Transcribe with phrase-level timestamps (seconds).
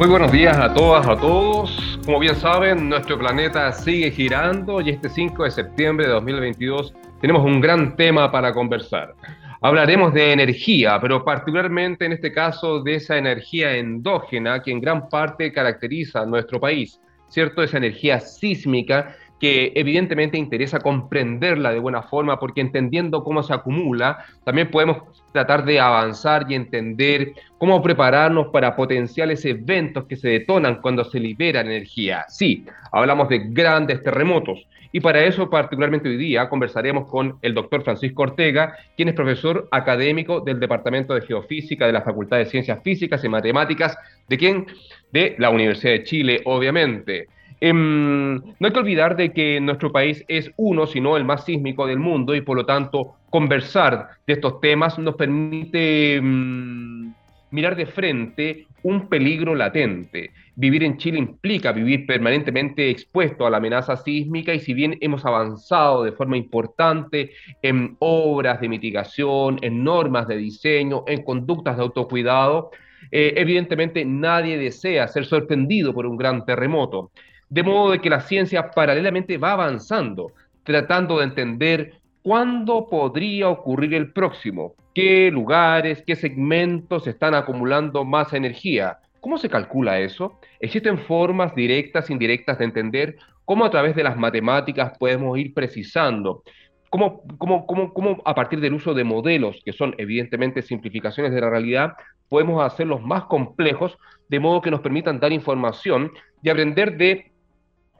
[0.00, 1.98] Muy buenos días a todas, a todos.
[2.06, 7.44] Como bien saben, nuestro planeta sigue girando y este 5 de septiembre de 2022 tenemos
[7.44, 9.14] un gran tema para conversar.
[9.60, 15.06] Hablaremos de energía, pero particularmente en este caso de esa energía endógena que en gran
[15.10, 16.98] parte caracteriza a nuestro país,
[17.28, 17.62] ¿cierto?
[17.62, 24.24] Esa energía sísmica que evidentemente interesa comprenderla de buena forma porque entendiendo cómo se acumula,
[24.44, 24.98] también podemos
[25.32, 31.18] tratar de avanzar y entender cómo prepararnos para potenciales eventos que se detonan cuando se
[31.18, 32.26] libera energía.
[32.28, 34.66] Sí, hablamos de grandes terremotos.
[34.92, 39.68] Y para eso, particularmente hoy día, conversaremos con el doctor Francisco Ortega, quien es profesor
[39.70, 43.96] académico del Departamento de Geofísica de la Facultad de Ciencias Físicas y Matemáticas,
[44.28, 44.66] ¿de quién?
[45.12, 47.28] De la Universidad de Chile, obviamente.
[47.60, 51.44] Em, no hay que olvidar de que nuestro país es uno, si no el más
[51.44, 57.12] sísmico del mundo, y por lo tanto conversar de estos temas nos permite em,
[57.50, 60.30] mirar de frente un peligro latente.
[60.56, 65.24] Vivir en Chile implica vivir permanentemente expuesto a la amenaza sísmica y si bien hemos
[65.26, 67.32] avanzado de forma importante
[67.62, 72.70] en obras de mitigación, en normas de diseño, en conductas de autocuidado,
[73.10, 77.10] eh, evidentemente nadie desea ser sorprendido por un gran terremoto.
[77.50, 83.94] De modo de que la ciencia paralelamente va avanzando, tratando de entender cuándo podría ocurrir
[83.94, 88.98] el próximo, qué lugares, qué segmentos están acumulando más energía.
[89.20, 90.38] ¿Cómo se calcula eso?
[90.60, 96.44] ¿Existen formas directas, indirectas de entender cómo a través de las matemáticas podemos ir precisando?
[96.88, 101.40] ¿Cómo, cómo, cómo, cómo a partir del uso de modelos, que son evidentemente simplificaciones de
[101.40, 101.94] la realidad,
[102.28, 103.98] podemos hacerlos más complejos,
[104.28, 107.29] de modo que nos permitan dar información y aprender de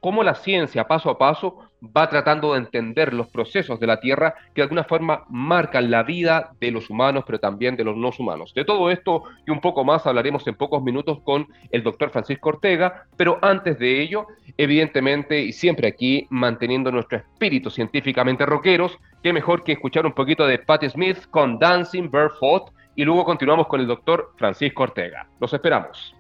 [0.01, 1.59] cómo la ciencia paso a paso
[1.97, 6.03] va tratando de entender los procesos de la Tierra que de alguna forma marcan la
[6.03, 8.53] vida de los humanos, pero también de los no humanos.
[8.55, 12.51] De todo esto y un poco más hablaremos en pocos minutos con el doctor Francisco
[12.51, 14.27] Ortega, pero antes de ello,
[14.57, 20.47] evidentemente, y siempre aquí, manteniendo nuestro espíritu científicamente rockeros, qué mejor que escuchar un poquito
[20.47, 25.27] de Patti Smith con Dancing Barefoot y luego continuamos con el doctor Francisco Ortega.
[25.41, 26.20] Los esperamos.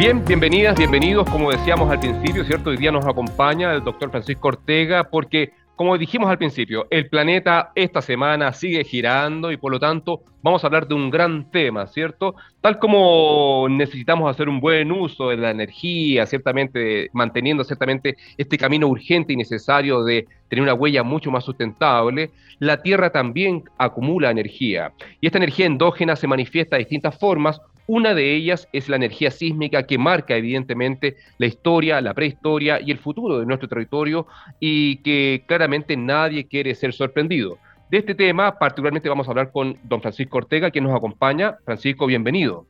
[0.00, 1.28] Bien, bienvenidas, bienvenidos.
[1.28, 2.70] Como decíamos al principio, ¿cierto?
[2.70, 7.70] Hoy día nos acompaña el doctor Francisco Ortega porque, como dijimos al principio, el planeta
[7.74, 11.86] esta semana sigue girando y por lo tanto vamos a hablar de un gran tema,
[11.86, 12.34] ¿cierto?
[12.62, 18.86] Tal como necesitamos hacer un buen uso de la energía, ciertamente manteniendo ciertamente este camino
[18.86, 24.94] urgente y necesario de tener una huella mucho más sustentable, la Tierra también acumula energía.
[25.20, 27.60] Y esta energía endógena se manifiesta de distintas formas,
[27.92, 32.92] una de ellas es la energía sísmica que marca evidentemente la historia, la prehistoria y
[32.92, 34.28] el futuro de nuestro territorio
[34.60, 37.58] y que claramente nadie quiere ser sorprendido.
[37.90, 41.56] De este tema particularmente vamos a hablar con don Francisco Ortega, quien nos acompaña.
[41.64, 42.64] Francisco, bienvenido.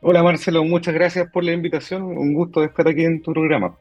[0.00, 2.02] Hola Marcelo, muchas gracias por la invitación.
[2.02, 3.76] Un gusto estar aquí en tu programa.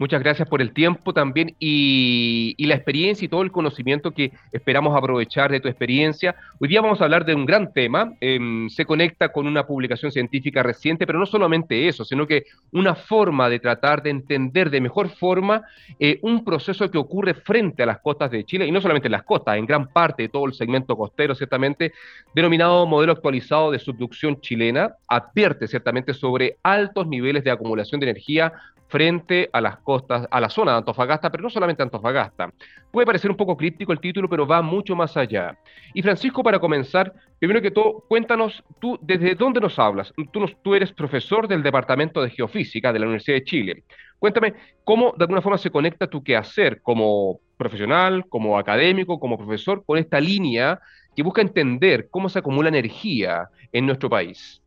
[0.00, 4.96] Muchas gracias por el tiempo también y, la experiencia y todo el conocimiento que esperamos
[4.96, 6.34] aprovechar de tu experiencia.
[6.58, 8.14] Hoy día vamos a hablar de un gran tema.
[8.18, 12.94] Em, se conecta con una publicación científica reciente, pero no solamente eso, sino que una
[12.94, 15.64] forma de tratar de entender de mejor forma
[15.98, 19.12] eh, un proceso que ocurre frente a las costas de Chile, y no solamente en
[19.12, 21.92] las costas, en gran parte de todo el segmento costero, ciertamente,
[22.34, 28.54] denominado modelo actualizado de subducción chilena, advierte ciertamente sobre altos niveles de acumulación de energía
[28.90, 32.52] frente a las costas, a la zona de Antofagasta, pero no solamente Antofagasta.
[32.90, 35.56] Puede parecer un poco críptico el título, pero va mucho más allá.
[35.94, 40.12] Y Francisco, para comenzar, primero que todo, cuéntanos tú desde dónde nos hablas.
[40.32, 43.84] Tú, eres profesor del Departamento de Geofísica de la Universidad de Chile.
[44.18, 49.84] Cuéntame cómo de alguna forma se conecta tu quehacer como profesional, como académico, como profesor,
[49.86, 50.80] con esta línea
[51.14, 54.60] que busca entender cómo se acumula energía en nuestro país.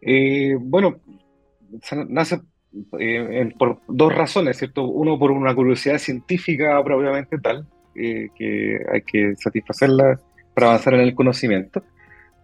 [0.00, 1.00] Eh, bueno,
[2.08, 2.40] nace
[2.98, 4.84] eh, por dos razones, ¿cierto?
[4.84, 10.20] Uno, por una curiosidad científica propiamente tal, eh, que hay que satisfacerla
[10.54, 11.82] para avanzar en el conocimiento.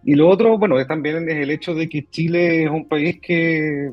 [0.03, 3.91] Y lo otro, bueno, también es el hecho de que Chile es un país que,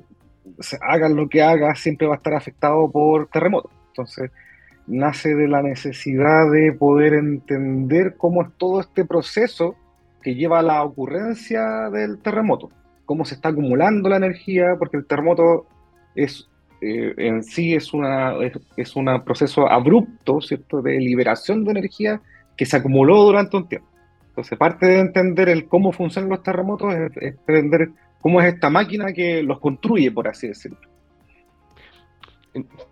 [0.80, 3.70] hagan lo que haga, siempre va a estar afectado por terremotos.
[3.88, 4.30] Entonces,
[4.86, 9.76] nace de la necesidad de poder entender cómo es todo este proceso
[10.22, 12.70] que lleva a la ocurrencia del terremoto,
[13.06, 15.66] cómo se está acumulando la energía, porque el terremoto
[16.24, 16.48] es,
[16.80, 18.34] eh, en sí es, una,
[18.76, 22.20] es, un proceso abrupto, ¿cierto?, de liberación de energía
[22.56, 23.88] que se acumuló durante un tiempo.
[24.28, 27.90] Entonces, parte de entender el cómo funcionan los terremotos es, entender
[28.20, 30.78] cómo es esta máquina que los construye, por así decirlo.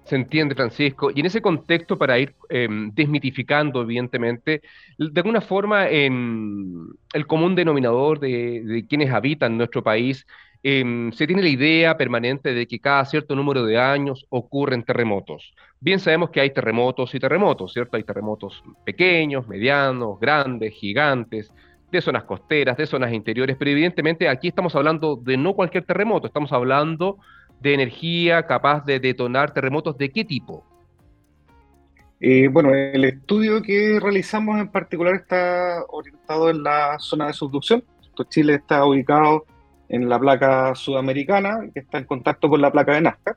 [0.05, 1.11] Se entiende, Francisco.
[1.13, 4.63] Y en ese contexto, para ir em, desmitificando, evidentemente,
[4.97, 10.27] de alguna forma, en el común denominador de, quienes habitan nuestro país,
[10.63, 15.55] em, se tiene la idea permanente de que cada cierto número de años ocurren terremotos.
[15.81, 17.97] Bien sabemos que hay terremotos y terremotos, ¿cierto?
[17.97, 21.53] Hay terremotos pequeños, medianos, grandes, gigantes,
[21.91, 26.27] de zonas costeras, de zonas interiores, pero evidentemente aquí estamos hablando de no cualquier terremoto,
[26.27, 27.19] estamos hablando
[27.61, 30.65] de energía capaz de detonar terremotos de qué tipo?
[32.21, 37.85] Eh, bueno, el estudio que realizamos en particular está orientado en la zona de subducción.
[38.29, 39.45] Chile está ubicado
[39.89, 43.37] en la placa sudamericana, que está en contacto con la placa de Nazca.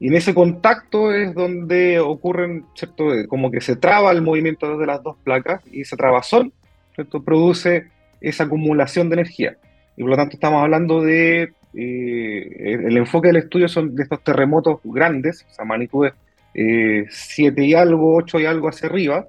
[0.00, 3.04] Y en ese contacto es donde ocurren, ¿cierto?
[3.28, 6.52] Como que se traba el movimiento de las dos placas y ese trabazón,
[6.94, 7.22] ¿cierto?
[7.22, 7.88] Produce
[8.20, 9.56] esa acumulación de energía.
[9.96, 14.22] Y por lo tanto estamos hablando de eh, el enfoque del estudio son de estos
[14.22, 16.12] terremotos grandes, o sea, magnitudes
[16.54, 19.26] 7 eh, y algo, 8 y algo hacia arriba,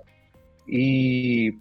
[0.67, 1.51] y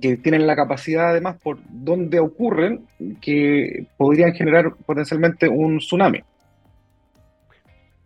[0.00, 2.86] que tienen la capacidad además por donde ocurren
[3.20, 6.22] que podrían generar potencialmente un tsunami.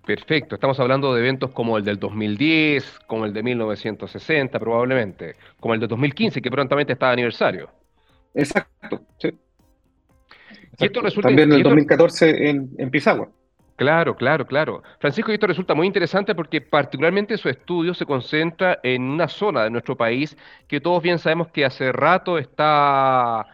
[0.06, 5.75] Perfecto, estamos hablando de eventos como el del 2010, como el de 1960 probablemente, como
[5.75, 7.69] el de 2015 que prontamente está de aniversario.
[8.34, 9.31] Exacto, sí.
[11.20, 13.28] También en el 2014 en, en Pisagua.
[13.78, 14.82] Claro, claro, claro.
[14.98, 19.70] Francisco, esto resulta muy interesante porque particularmente su estudio se concentra en una zona de
[19.70, 20.36] nuestro país
[20.66, 23.46] que todos bien sabemos que hace rato está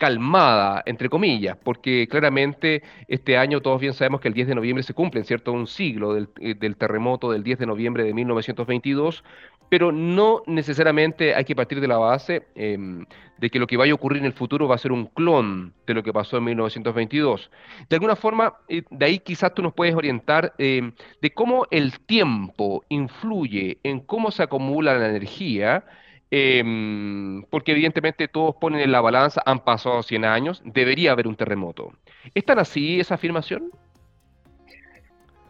[0.00, 4.82] calmada, entre comillas, porque claramente este año todos bien sabemos que el 10 de noviembre
[4.82, 5.52] se cumple, ¿cierto?
[5.52, 9.22] Un siglo del, eh, terremoto del 10 de noviembre de 1922,
[9.68, 13.04] pero no necesariamente hay que partir de la base em,
[13.36, 15.74] de que lo que vaya a ocurrir en el futuro va a ser un clon
[15.86, 17.50] de lo que pasó en 1922.
[17.90, 22.00] De alguna forma, eh, de ahí quizás tú nos puedes orientar em, de cómo el
[22.00, 25.84] tiempo influye en cómo se acumula la energía
[26.32, 31.34] Em, porque evidentemente todos ponen en la balanza, han pasado 100 años, debería haber un
[31.34, 31.92] terremoto.
[32.34, 33.70] ¿Es tan así esa afirmación?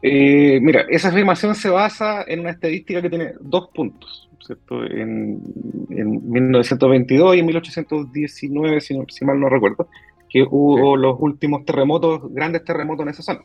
[0.03, 4.83] Eh, mira, esa afirmación se basa en una estadística que tiene dos puntos, ¿cierto?
[4.85, 5.43] En,
[5.91, 9.89] 1922 y en 1819, si, mal no recuerdo,
[10.31, 13.41] que hubo los últimos terremotos, grandes terremotos en esa zona.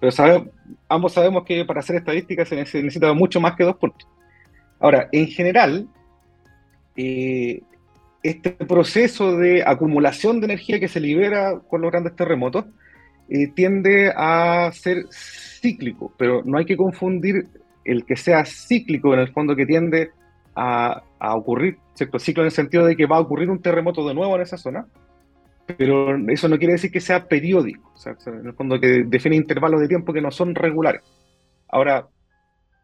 [0.00, 0.50] Pero
[0.88, 4.08] ambos sabemos que para hacer estadísticas se necesita mucho más que dos puntos.
[4.78, 5.86] Ahora, en general,
[7.00, 7.62] eh,
[8.22, 12.66] este proceso de acumulación de energía que se libera con los grandes terremotos
[13.30, 17.48] eh, tiende a ser cíclico, pero no hay que confundir
[17.84, 20.10] el que sea cíclico en el fondo que tiende
[20.54, 21.02] a,
[21.36, 22.18] ocurrir, ¿cierto?
[22.18, 24.58] Ciclo en el sentido de que va a ocurrir un terremoto de nuevo en esa
[24.58, 24.86] zona,
[25.78, 27.94] pero eso no quiere decir que sea periódico,
[28.26, 31.02] en el fondo que define intervalos de tiempo que no son regulares.
[31.68, 32.08] Ahora,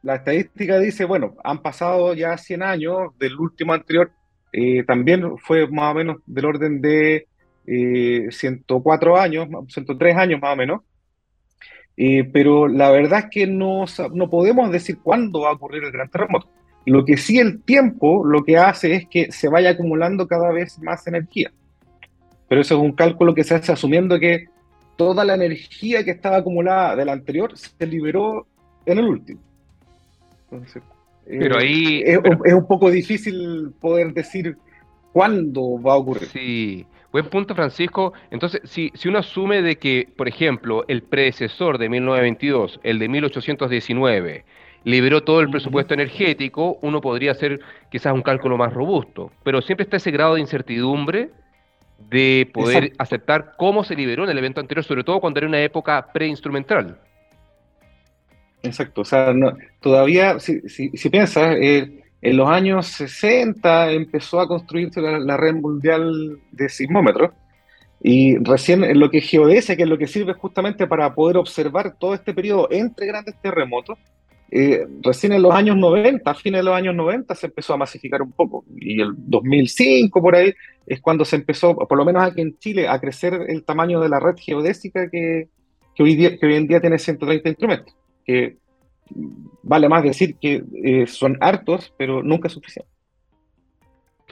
[0.02, 4.10] la estadística dice, bueno, han pasado ya 100 años del último anterior,
[4.52, 7.26] eh, también fue más o menos del orden de
[8.31, 10.82] 104 eh, años, 103 años más o menos,
[11.96, 15.93] eh, pero la verdad es que no, no podemos decir cuándo va a ocurrir el
[15.93, 16.49] gran terremoto.
[16.84, 20.78] Lo que sí el tiempo lo que hace es que se vaya acumulando cada vez
[20.78, 21.50] más energía.
[22.49, 24.46] Pero eso es un cálculo que se hace asumiendo que
[24.96, 28.46] toda la energía que estaba acumulada del anterior se liberó
[28.84, 29.45] en el último
[31.26, 32.19] pero ahí es,
[32.54, 34.56] un poco difícil poder decir
[35.12, 36.28] cuándo va a ocurrir.
[36.28, 38.12] Sí, buen punto Francisco.
[38.30, 43.09] Entonces, si, si uno asume de que, por ejemplo, el predecesor de 1922, el de
[43.09, 44.44] 1819,
[44.85, 49.82] liberó todo el presupuesto energético, uno podría hacer quizás un cálculo más robusto, pero siempre
[49.82, 51.30] está ese grado de incertidumbre
[52.09, 55.61] de poder aceptar cómo se liberó en el evento anterior, sobre todo cuando era una
[55.61, 57.00] época preinstrumental.
[58.66, 59.32] Exacto, o sea,
[59.80, 66.40] todavía, si, si, piensas, eh, en los años 60 empezó a construirse la, red mundial
[66.50, 67.30] de sismómetros
[68.02, 71.37] y recién en lo que es geodesia, que es lo que sirve justamente para poder
[71.37, 73.99] observar todo este periodo entre grandes terremotos,
[74.50, 77.78] eh, recién en los años 90, a fines de los años 90, se empezó a
[77.78, 78.64] masificar un poco.
[78.76, 80.52] Y el 2005, por ahí,
[80.87, 84.08] es cuando se empezó, por lo menos aquí en Chile, a crecer el tamaño de
[84.08, 85.49] la red geodésica que,
[85.94, 87.94] que hoy, día, que hoy en día tiene 130 instrumentos
[88.26, 88.56] que
[89.62, 92.92] vale más decir que eh, son hartos, pero nunca suficientes.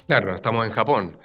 [0.07, 1.17] Claro, estamos en Japón.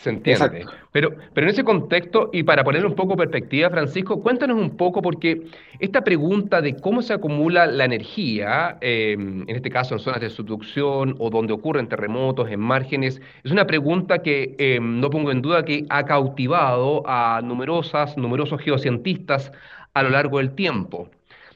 [0.00, 0.64] Se entiende.
[0.92, 4.76] Pero, pero en ese contexto, y para ponerle un poco de perspectiva, Francisco, cuéntanos un
[4.76, 5.46] poco, porque
[5.80, 10.30] esta pregunta de cómo se acumula la energía, em, en este caso en zonas de
[10.30, 15.42] subducción o donde ocurren terremotos, en márgenes, es una pregunta que em, no pongo en
[15.42, 19.50] duda que ha cautivado a numerosas, numerosos geocientistas
[19.94, 21.08] a lo largo del tiempo.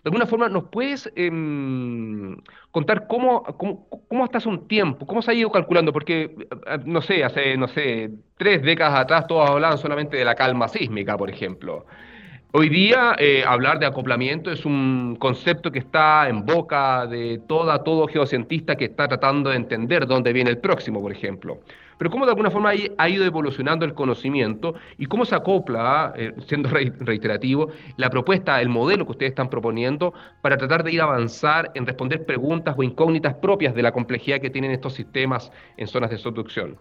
[0.02, 2.36] De alguna forma, ¿nos puedes em,
[2.70, 5.92] contar cómo, cómo, cómo, hasta hace un tiempo, cómo se ha ido calculando?
[5.92, 6.34] Porque,
[6.66, 10.68] eh, no sé, hace, no sé, tres décadas atrás todos hablaban solamente de la calma
[10.68, 11.84] sísmica, por ejemplo.
[12.52, 17.84] Hoy día eh, hablar de acoplamiento es un concepto que está en boca de toda,
[17.84, 21.60] todo geocientista que está tratando de entender dónde viene el próximo, por ejemplo.
[22.00, 26.32] Pero cómo de alguna forma ha ido evolucionando el conocimiento y cómo se acopla, eh,
[26.46, 31.04] siendo reiterativo, la propuesta, el modelo que ustedes están proponiendo para tratar de ir a
[31.04, 35.88] avanzar en responder preguntas o incógnitas propias de la complejidad que tienen estos sistemas en
[35.88, 36.78] zonas de subducción.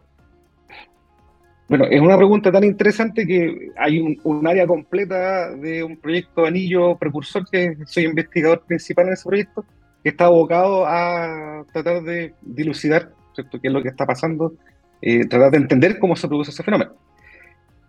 [1.67, 6.95] Bueno, es una pregunta tan interesante que hay un, área completa de un proyecto anillo
[6.95, 9.65] precursor, que soy investigador principal en ese proyecto,
[10.01, 13.59] que está abocado a tratar de dilucidar ¿cierto?
[13.59, 14.53] qué es lo que está pasando,
[15.01, 16.93] eh, tratar de entender cómo se produce ese fenómeno.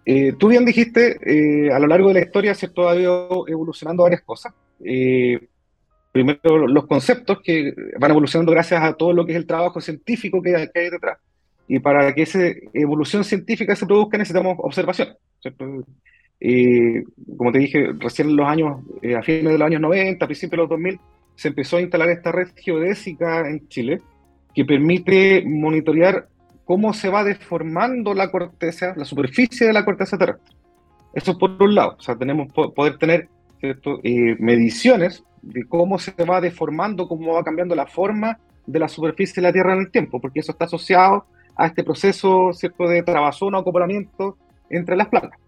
[0.05, 2.89] Eh, tú bien dijiste, eh, a lo largo de la historia ¿cierto?
[2.89, 4.55] ha ido evolucionando varias cosas.
[6.13, 10.43] primero, los conceptos que van evolucionando gracias a todo lo que es el trabajo científico
[10.43, 11.19] que que hay detrás.
[11.69, 12.41] Y para que esa
[12.75, 15.11] evolución científica se produzca necesitamos observación.
[17.37, 20.27] como te dije, recién en los años, eh, a fines de los años 90, a
[20.27, 20.99] principios de los 2000,
[21.37, 24.01] se empezó a instalar esta red geodésica en Chile
[24.53, 26.27] que permite monitorear
[26.71, 30.55] cómo se va deformando la corteza, la superficie de la corteza terrestre.
[31.13, 33.29] Eso por un lado, o sea, tenemos poder tener
[33.61, 39.43] eh, mediciones de cómo se va deformando, cómo va cambiando la forma de la superficie
[39.43, 41.25] de la Tierra en el tiempo, porque eso está asociado
[41.57, 42.87] a este proceso ¿cierto?
[42.87, 44.37] de trabazón o acoplamiento
[44.71, 45.41] entre las placas.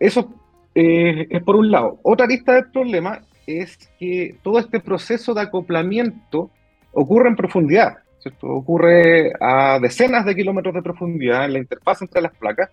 [0.00, 0.34] Eso
[0.74, 2.00] eh, es por un lado.
[2.02, 6.50] Otra lista del problema es que todo este proceso de acoplamiento
[6.92, 8.46] ocurre en profundidad, ¿cierto?
[8.46, 12.70] ocurre a decenas de kilómetros de profundidad en la interfaz entre las placas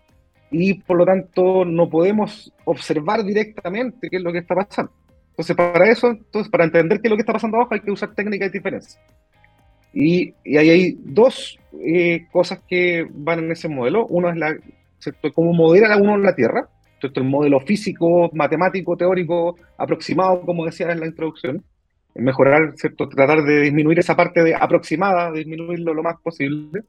[0.51, 4.91] y por lo tanto no podemos observar directamente qué es lo que está pasando.
[5.31, 7.91] Entonces, para eso, entonces, para entender qué es lo que está pasando abajo, hay que
[7.91, 8.99] usar técnicas de diferencia.
[9.93, 14.05] Y, ahí hay dos eh, cosas que van en ese modelo.
[14.07, 14.55] Uno es la,
[14.97, 15.31] ¿cierto?
[15.33, 16.67] cómo modera uno la Tierra,
[16.99, 17.21] ¿cierto?
[17.21, 21.63] el modelo físico, matemático, teórico, aproximado, como decía en la introducción.
[22.15, 23.07] Mejorar, ¿cierto?
[23.07, 26.83] tratar de disminuir esa parte de aproximada, disminuirlo lo más posible.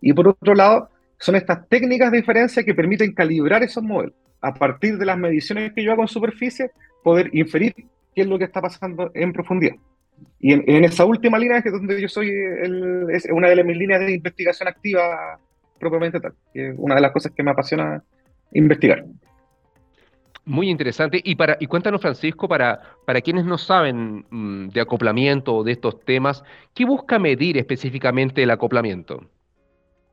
[0.00, 4.14] Y por otro lado, son estas técnicas de diferencia que permiten calibrar esos modelos.
[4.40, 6.70] A partir de las mediciones que yo hago en superficie,
[7.02, 7.74] poder inferir
[8.14, 9.76] qué es lo que está pasando en profundidad.
[10.38, 12.30] Y en, esa última línea es donde yo soy
[13.10, 15.38] es una de mis líneas de investigación activa
[15.78, 18.02] propiamente tal, que es una de las cosas que me apasiona
[18.52, 19.04] investigar.
[20.46, 21.20] Muy interesante.
[21.22, 25.72] Y, para, y cuéntanos, Francisco, para, para quienes no saben mm, de acoplamiento o de
[25.72, 29.28] estos temas, ¿qué busca medir específicamente el acoplamiento?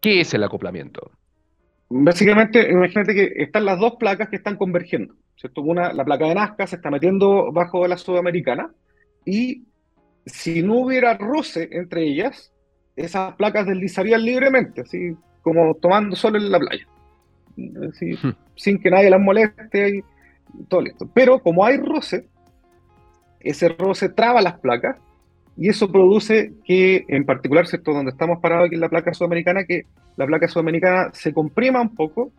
[0.01, 1.11] ¿Qué es el acoplamiento?
[1.89, 5.13] Básicamente, imagínate que están las dos placas que están convergiendo.
[5.35, 5.61] ¿cierto?
[5.61, 8.71] Una, la placa de Nazca se está metiendo bajo la sudamericana
[9.25, 9.63] y
[10.25, 12.51] si no hubiera roce entre ellas,
[12.95, 16.87] esas placas deslizarían libremente, así como tomando sol en la playa,
[17.57, 18.29] hmm.
[18.55, 20.03] sin que nadie las moleste y
[20.67, 21.09] todo listo.
[21.13, 22.27] Pero como hay roce,
[23.39, 24.97] ese roce traba las placas
[25.57, 27.93] y eso produce que, en particular, ¿cierto?
[27.93, 31.95] donde estamos parados aquí en la placa sudamericana, que la placa sudamericana se comprima un
[31.95, 32.31] poco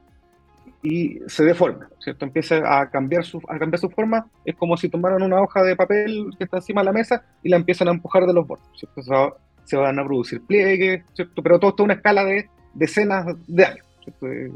[0.83, 2.27] y se deforma, ¿cierto?
[2.27, 5.77] Empieza a cambiar, su, a cambiar su forma, es como si tomaran una hoja de
[5.77, 8.67] papel que está encima de la mesa y la empiezan a empujar de los bordes,
[8.77, 9.39] ¿cierto?
[9.65, 11.43] Se, van a producir pliegues, ¿cierto?
[11.43, 13.87] Pero todo esto es una escala de decenas de años,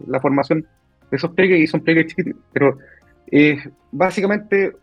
[0.07, 0.67] La formación
[1.11, 2.77] de esos pliegues y son pliegues chiquititos, pero
[3.31, 3.59] eh,
[3.93, 4.75] básicamente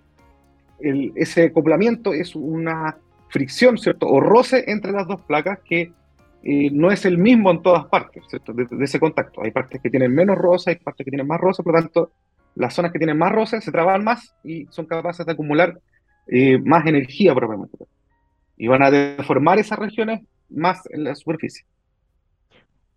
[0.79, 2.97] ese acoplamiento es una
[3.29, 4.07] fricción, ¿cierto?
[4.07, 5.91] O roce entre las dos placas que
[6.43, 9.41] no es el mismo en todas partes De, ese contacto.
[9.43, 12.11] Hay partes que tienen menos rosa, hay partes que tienen más rosa, por lo tanto,
[12.55, 15.79] las zonas que tienen más rosa se trabajan más y son capaces de acumular
[16.27, 17.85] eh, más energía propiamente.
[18.57, 21.65] Y van a deformar esas regiones más en la superficie.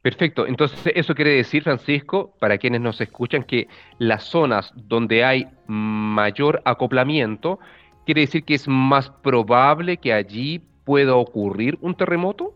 [0.02, 0.46] Perfecto.
[0.46, 6.62] Entonces, eso quiere decir, Francisco, para quienes nos escuchan, que las zonas donde hay mayor
[6.64, 7.58] acoplamiento,
[8.06, 12.54] quiere decir que es más probable que allí pueda ocurrir un terremoto.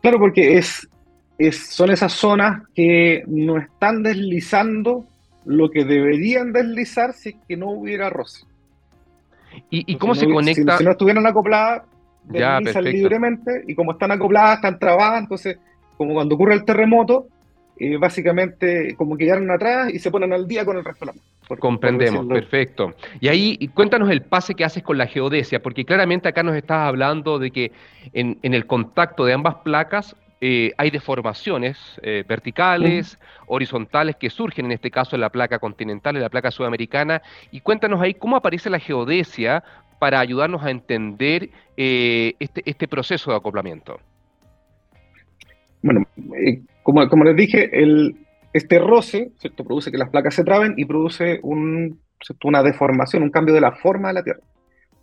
[0.00, 0.88] Claro, porque es,
[1.52, 5.04] son esas zonas que no están deslizando
[5.44, 8.46] lo que deberían deslizar si es que no hubiera roce.
[9.70, 10.78] ¿Y, cómo se conecta?
[10.78, 11.82] Si, no estuvieran acopladas,
[12.24, 15.58] deslizan libremente y como están acopladas, están trabadas, entonces,
[15.98, 17.26] como cuando ocurre el terremoto,
[17.78, 21.12] eh, básicamente como que quedaron atrás y se ponen al día con el resto de
[21.12, 22.94] la Comprendemos, perfecto.
[23.20, 26.86] Y ahí cuéntanos el pase que haces con la geodesia, porque claramente acá nos estás
[26.86, 27.72] hablando de que
[28.12, 34.72] en, el contacto de ambas placas eh, hay deformaciones eh, verticales, horizontales que surgen en
[34.72, 37.22] este caso en la placa continental, en la placa sudamericana.
[37.50, 39.64] Y cuéntanos ahí cómo aparece la geodesia
[39.98, 44.00] para ayudarnos a entender eh, este, este, proceso de acoplamiento.
[45.82, 46.06] Bueno,
[46.82, 48.16] como, como, les dije, el,
[48.52, 49.64] este roce ¿cierto?
[49.64, 52.00] produce que las placas se traben y produce un,
[52.44, 54.40] una deformación, un cambio de la forma de la Tierra.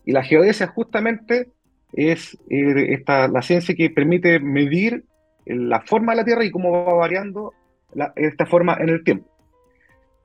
[0.05, 1.49] Y la geodesia justamente
[1.93, 5.03] es esta, la ciencia que permite medir
[5.45, 7.53] la forma de la Tierra y cómo va variando
[8.15, 9.29] esta forma en el tiempo.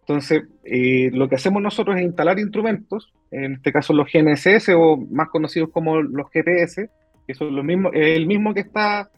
[0.01, 4.97] Entonces, eh, lo que hacemos nosotros es instalar instrumentos, en este caso los GNSS o
[4.97, 6.91] más conocidos como los GPS,
[7.27, 9.09] que son los mismos, el mismo que está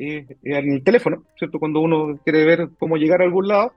[0.00, 1.58] eh, en el teléfono, ¿cierto?
[1.58, 3.72] Cuando uno quiere ver cómo llegar a algún lado,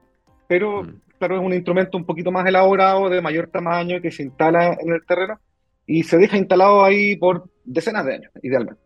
[0.47, 1.01] pero mm.
[1.19, 4.93] claro, es un instrumento un poquito más elaborado, de mayor tamaño, que se instala en
[4.93, 5.39] el terreno
[5.85, 8.81] y se deja instalado ahí por decenas de años, idealmente.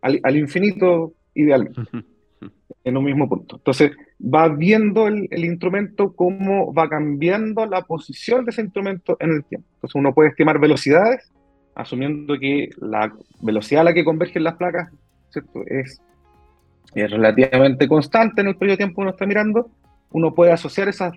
[0.00, 1.80] al infinito idealmente,
[2.84, 3.56] en un mismo punto.
[3.56, 9.44] Entonces, va viendo el, instrumento cómo va cambiando la posición de ese instrumento en el
[9.44, 9.68] tiempo.
[9.74, 11.30] Entonces, uno puede estimar velocidades,
[11.74, 14.90] asumiendo que la velocidad a la que convergen las placas
[15.66, 16.00] Es,
[16.94, 19.70] es relativamente constante en el periodo de tiempo que uno está mirando.
[20.10, 21.12] Uno puede asociar esas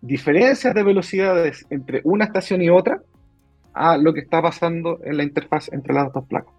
[0.00, 3.00] diferencias de velocidades entre una estación y otra
[3.74, 6.52] a lo que está pasando en la interfaz entre las dos placas.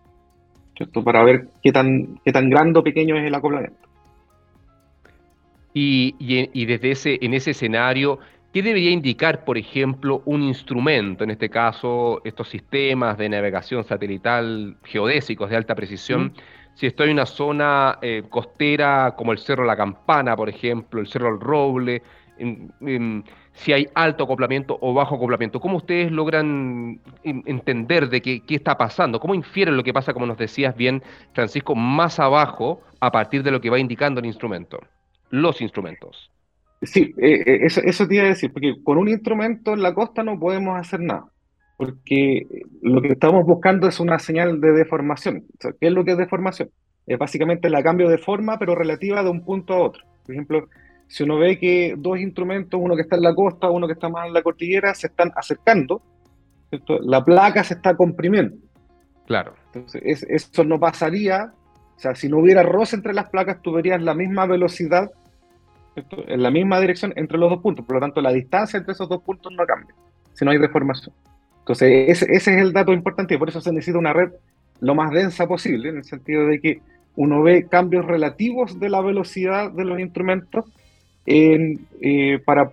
[1.03, 3.87] Para ver qué tan, qué tan grande o pequeño es el acoplamiento.
[5.73, 8.19] Y, y, desde ese, en ese escenario,
[8.51, 14.77] ¿qué debería indicar, por ejemplo, un instrumento, en este caso estos sistemas de navegación satelital
[14.83, 16.33] geodésicos de alta precisión?
[16.77, 21.07] Si estoy en una zona eh, costera como el Cerro La Campana, por ejemplo, el
[21.07, 22.03] Cerro El Roble,
[23.53, 25.59] si hay alto acoplamiento o bajo acoplamiento.
[25.59, 29.19] ¿Cómo ustedes logran entender de qué, qué, está pasando?
[29.19, 31.01] ¿Cómo infieren lo que pasa, como nos decías bien,
[31.33, 34.79] Francisco, más abajo a partir de lo que va indicando el instrumento?
[35.31, 36.29] Los instrumentos.
[36.83, 39.95] Sí, eh, eh, eso, eso te iba a decir, porque con un instrumento en la
[39.95, 41.25] costa no podemos hacer nada,
[41.77, 42.47] porque
[42.81, 45.45] lo que estamos buscando es una señal de deformación.
[45.59, 46.69] ¿Qué es lo que es deformación?
[47.05, 50.03] Es básicamente la cambio de forma, pero relativa de un punto a otro.
[50.25, 50.67] Por ejemplo,
[51.07, 54.09] si uno ve que dos instrumentos, uno que está en la costa, uno que está
[54.09, 56.01] más en la cordillera, se están acercando,
[57.01, 58.57] la placa se está comprimiendo.
[59.27, 59.53] Claro.
[59.67, 61.53] Entonces, eso no pasaría,
[61.95, 65.11] o sea, si no hubiera roce entre las placas, tú verías la misma velocidad
[65.95, 67.85] en la misma dirección entre los dos puntos.
[67.85, 69.95] Por lo tanto, la distancia entre esos dos puntos no cambia,
[70.33, 71.15] si no hay deformación.
[71.67, 74.29] Entonces, ese, es el dato importante y por eso se necesita una red
[74.79, 76.79] lo más densa posible, en el sentido de que
[77.17, 80.63] uno ve cambios relativos de la velocidad de los instrumentos
[81.25, 82.71] eh, para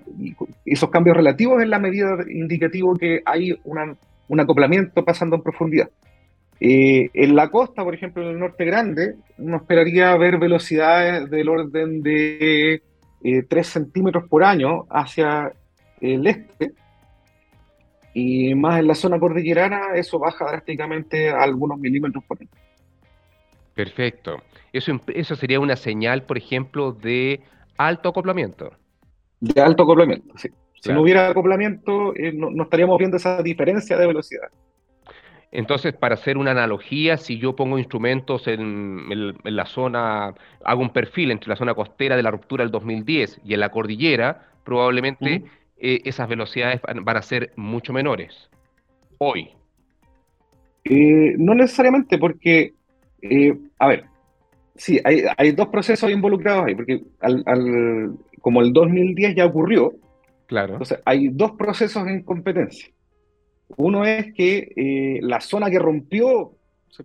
[0.64, 5.90] esos cambios relativos en la medida indicativo que hay un acoplamiento pasando en profundidad.
[6.60, 11.48] Eh, en la costa, por ejemplo, en el norte grande, uno esperaría ver velocidades del
[11.48, 12.80] orden de
[13.22, 15.52] 3 eh, centímetros por año hacia
[16.00, 16.74] el este,
[18.14, 22.48] y más en la zona cordillerana eso baja drásticamente a algunos milímetros por año.
[23.74, 24.40] Perfecto.
[24.72, 27.42] Eso, eso sería una señal, por ejemplo, de
[27.76, 28.72] alto acoplamiento.
[29.40, 30.48] De alto acoplamiento, sí.
[30.80, 34.48] Si no hubiera acoplamiento, eh, no, estaríamos viendo esa diferencia de velocidad.
[35.50, 41.30] Entonces, para hacer una analogía, si yo pongo instrumentos en, la zona, hago un perfil
[41.30, 45.44] entre la zona costera de la ruptura del 2010 y en la cordillera, probablemente
[45.76, 48.50] eh, esas velocidades van, a ser mucho menores.
[49.18, 49.50] Hoy.
[50.84, 52.74] Eh, no necesariamente, porque,
[53.78, 54.04] a ver,
[54.76, 57.04] Sí, hay, dos procesos involucrados ahí, porque
[58.40, 59.92] como el 2010 ya ocurrió,
[60.46, 60.72] claro.
[60.72, 62.88] entonces hay dos procesos en competencia.
[63.76, 66.52] Uno es que eh, la zona que rompió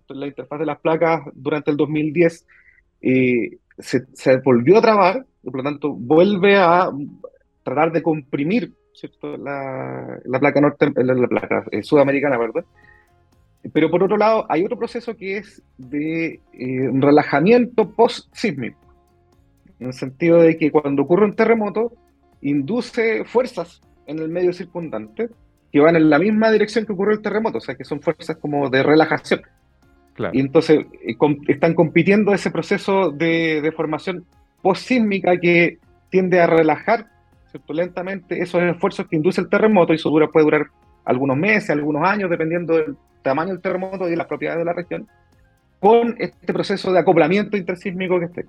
[0.08, 2.46] la interfaz de las placas durante el 2010
[3.02, 6.90] eh, se, volvió a trabar, y por lo tanto vuelve a
[7.62, 8.72] tratar de comprimir
[9.22, 12.64] La, placa norte, la, placa eh, sudamericana, ¿verdad?
[13.72, 18.78] Pero por otro lado, hay otro proceso que es de eh, relajamiento post-sísmico,
[19.78, 21.92] en el sentido de que cuando ocurre un terremoto,
[22.40, 25.28] induce fuerzas en el medio circundante
[25.72, 28.36] que van en la misma dirección que ocurrió el terremoto, o sea, que son fuerzas
[28.38, 29.42] como de relajación.
[30.32, 31.16] Y entonces eh,
[31.48, 34.26] están compitiendo ese proceso de, de formación
[34.62, 35.78] post-sísmica que
[36.10, 37.06] tiende a relajar
[37.68, 40.66] lentamente esos esfuerzos que induce el terremoto y eso dura, puede durar
[41.04, 44.72] algunos meses, algunos años, dependiendo del tamaño del terremoto y de las propiedades de la
[44.72, 45.08] región,
[45.78, 48.46] con este proceso de acoplamiento intersísmico que esté.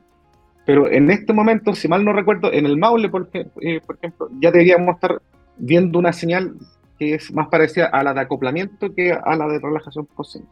[0.65, 4.51] Pero en este momento, si mal no recuerdo, en el Maule, por, eh, ejemplo, ya
[4.51, 5.21] deberíamos estar
[5.57, 6.53] viendo una señal
[6.99, 10.47] que es más parecida a la de acoplamiento que a la de relajación posible.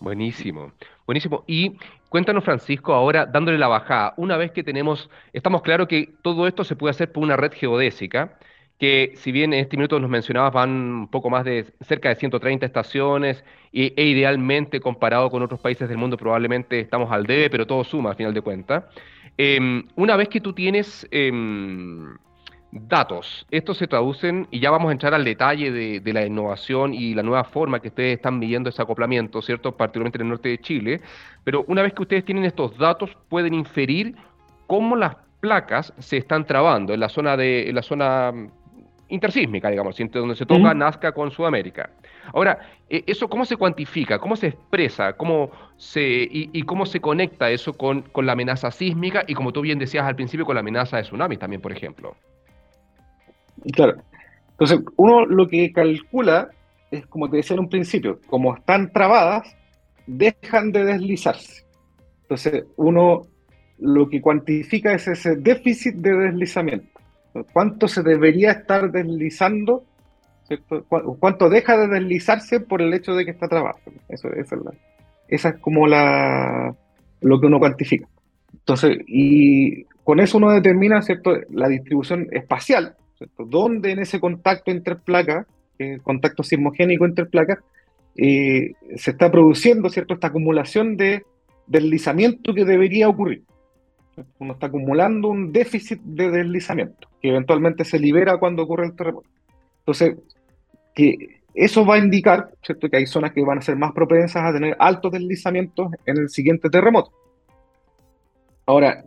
[0.00, 0.72] Buenísimo,
[1.06, 1.44] buenísimo.
[1.46, 1.78] Y
[2.08, 6.64] cuéntanos, Francisco, ahora dándole la bajada, una vez que tenemos, estamos claros que todo esto
[6.64, 8.38] se puede hacer por una red geodésica,
[8.78, 12.16] que si bien en este minuto nos mencionabas van un poco más de cerca de
[12.16, 17.48] 130 estaciones e, e idealmente comparado con otros países del mundo probablemente estamos al debe,
[17.48, 18.84] pero todo suma al final de cuentas.
[19.38, 22.16] Em, una vez que tú tienes em,
[22.72, 27.14] datos, estos se traducen, y ya vamos a entrar al detalle de, la innovación y
[27.14, 29.76] la nueva forma que ustedes están midiendo ese acoplamiento, ¿cierto?
[29.76, 31.00] Particularmente en el norte de Chile,
[31.44, 34.16] pero una vez que ustedes tienen estos datos, pueden inferir
[34.66, 38.32] cómo las placas se están trabando en la zona de en la zona
[39.08, 41.90] intersísmica, digamos, donde se toca Nazca con Sudamérica.
[42.32, 42.58] Ahora,
[42.90, 44.18] eh, ¿eso cómo se cuantifica?
[44.18, 45.12] ¿Cómo se expresa?
[45.12, 49.60] ¿Cómo se, y, cómo se conecta eso con, con, la amenaza sísmica y, como tú
[49.60, 52.16] bien decías al principio, con la amenaza de tsunami también, por ejemplo?
[53.72, 54.02] Claro.
[54.50, 56.50] Entonces, uno lo que calcula
[56.90, 59.54] es, como te decía en un principio, como están trabadas,
[60.06, 61.64] dejan de deslizarse.
[62.22, 63.26] Entonces, uno
[63.78, 66.96] lo que cuantifica es ese déficit de deslizamiento
[67.52, 69.84] cuánto se debería estar deslizando,
[71.18, 73.78] cuánto deja de deslizarse por el hecho de que está trabado.
[74.08, 74.48] Eso, es
[75.28, 76.74] esa es como la,
[77.20, 78.06] lo que uno cuantifica.
[78.52, 81.36] Entonces, y con eso uno determina ¿cierto?
[81.50, 83.44] la distribución espacial, ¿cierto?
[83.44, 85.46] donde en ese contacto entre placas,
[85.78, 87.58] eh, contacto sismogénico entre placas,
[88.16, 90.14] eh, se está produciendo ¿cierto?
[90.14, 91.24] esta acumulación de
[91.66, 93.42] deslizamiento que debería ocurrir
[94.38, 99.28] uno está acumulando un déficit de deslizamiento, que eventualmente se libera cuando ocurre el terremoto.
[99.80, 100.16] Entonces,
[100.94, 104.42] que eso va a indicar, ¿cierto?, que hay zonas que van a ser más propensas
[104.42, 107.12] a tener altos deslizamientos en el siguiente terremoto.
[108.66, 109.04] Ahora,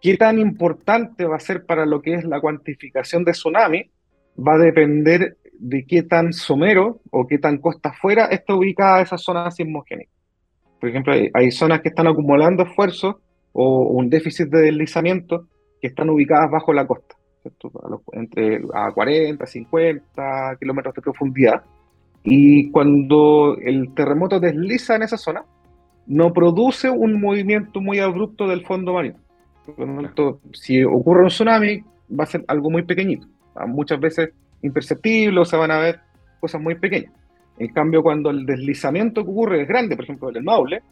[0.00, 3.90] ¿qué tan importante va a ser para lo que es la cuantificación de tsunami?
[4.38, 9.18] Va a depender de qué tan somero o qué tan costa afuera está ubicada esa
[9.18, 10.10] zona sismogénica.
[10.80, 13.16] Por ejemplo, hay, hay zonas que están acumulando esfuerzos
[13.52, 15.48] o un déficit de deslizamiento
[15.80, 17.16] que están ubicadas bajo la costa,
[18.12, 21.62] entre a 40, 50 kilómetros de profundidad.
[22.24, 25.44] Y cuando el terremoto desliza en esa zona,
[26.06, 29.18] no produce un movimiento muy abrupto del fondo marino.
[29.76, 31.82] Por lo tanto, si ocurre un tsunami,
[32.18, 33.26] va a ser algo muy pequeñito,
[33.66, 34.30] muchas veces
[34.62, 36.00] imperceptible o se van a ver
[36.40, 37.12] cosas muy pequeñas.
[37.58, 40.82] En cambio, cuando el deslizamiento que ocurre es grande, por ejemplo, el Maule,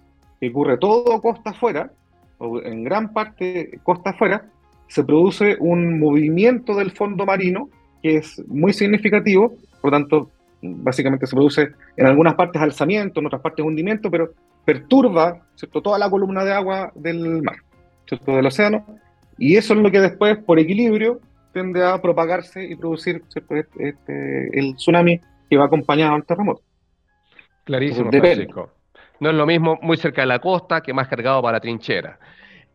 [0.40, 1.90] que ocurre todo costa afuera,
[2.38, 4.46] o en gran parte costa afuera,
[4.88, 7.68] se produce un movimiento del fondo marino
[8.02, 10.30] que es muy significativo, por lo tanto,
[10.62, 14.30] básicamente se produce en algunas partes alzamiento, en otras partes hundimiento, pero
[14.64, 15.80] perturba ¿cierto?
[15.80, 17.56] toda la columna de agua del mar,
[18.06, 18.36] ¿cierto?
[18.36, 18.86] del océano,
[19.38, 21.20] y eso es lo que después, por equilibrio,
[21.52, 26.62] tiende a propagarse y producir este, este, el tsunami que va acompañado al terremoto.
[27.64, 28.70] Clarísimo, Francisco.
[29.20, 32.18] No es lo mismo muy cerca de la costa que más cargado para la trinchera.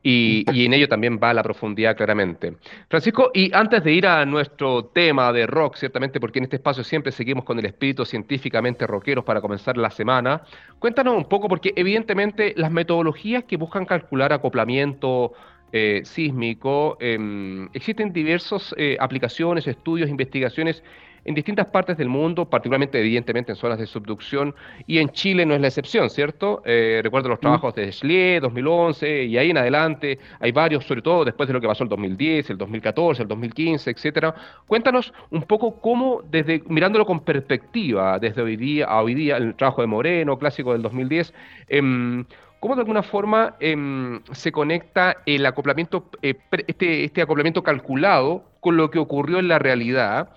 [0.03, 2.55] Y, en ello también va la profundidad claramente.
[2.89, 6.83] Francisco, y antes de ir a nuestro tema de rock, ciertamente porque en este espacio
[6.83, 10.41] siempre seguimos con el espíritu científicamente rockeros para comenzar la semana,
[10.79, 15.33] cuéntanos un poco, porque evidentemente las metodologías que buscan calcular acoplamiento
[15.73, 20.83] eh, sísmico, em, existen diversas eh, aplicaciones, estudios, investigaciones
[21.25, 24.55] en distintas partes del mundo, particularmente evidentemente en zonas de subducción,
[24.88, 26.62] y en Chile no es la excepción, ¿cierto?
[26.65, 27.41] Eh, recuerdo los mm.
[27.41, 31.62] trabajos de Schlier, 2011, y ahí en adelante hay varios, sobre todo después de lo
[31.62, 34.36] que pasó el 2010, el 2014, el 2015, etcétera.
[34.67, 39.55] Cuéntanos un poco cómo, desde mirándolo con perspectiva, desde hoy día a hoy día, el
[39.55, 41.34] trabajo de Moreno, clásico del 2010,
[41.67, 42.25] em,
[42.62, 46.36] ¿Cómo de alguna forma em, se conecta el acoplamiento, eh,
[46.67, 50.29] este, este acoplamiento calculado con lo que ocurrió en la realidad?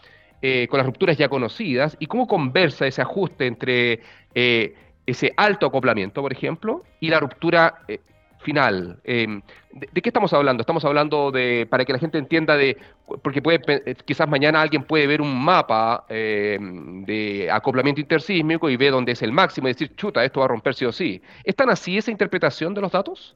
[0.47, 4.01] Eh, con las rupturas ya conocidas y cómo conversa ese ajuste entre
[4.35, 4.75] eh,
[5.07, 8.01] ese alto acoplamiento, por ejemplo, y la ruptura eh,
[8.41, 9.01] final.
[9.05, 9.41] Em,
[9.73, 10.61] ¿de, qué estamos hablando?
[10.61, 12.77] Estamos hablando de, para que la gente entienda de,
[13.23, 13.63] porque puede,
[14.05, 19.23] quizás mañana alguien puede ver un mapa em, de acoplamiento intersísmico y ve dónde es
[19.23, 21.23] el máximo y decir, chuta, esto va a romper sí o sí.
[21.43, 23.35] ¿Es tan así esa interpretación de los datos?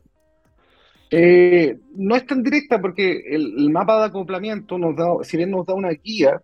[1.11, 5.65] no es tan directa porque el, el, mapa de acoplamiento nos da, si bien nos
[5.65, 6.43] da una guía,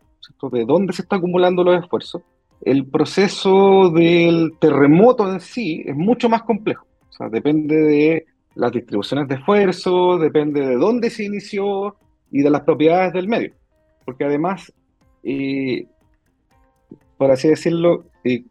[0.50, 2.22] de dónde se están acumulando los esfuerzos,
[2.62, 6.86] el proceso del terremoto en sí es mucho más complejo.
[7.08, 11.96] O sea, depende de las distribuciones de esfuerzo, depende de dónde se inició
[12.30, 13.52] y de las propiedades del medio.
[14.04, 14.72] Porque además,
[15.22, 15.86] eh,
[17.16, 18.44] por así decirlo, eh,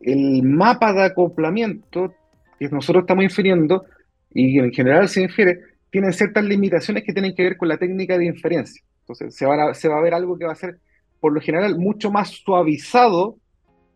[0.00, 2.14] el mapa de acoplamiento
[2.58, 3.84] que nosotros estamos infiriendo,
[4.32, 8.18] y en general se infiere, tiene ciertas limitaciones que tienen que ver con la técnica
[8.18, 8.82] de inferencia.
[9.06, 10.80] Entonces se va, a, ver algo que va a ser,
[11.20, 13.36] por lo general, mucho más suavizado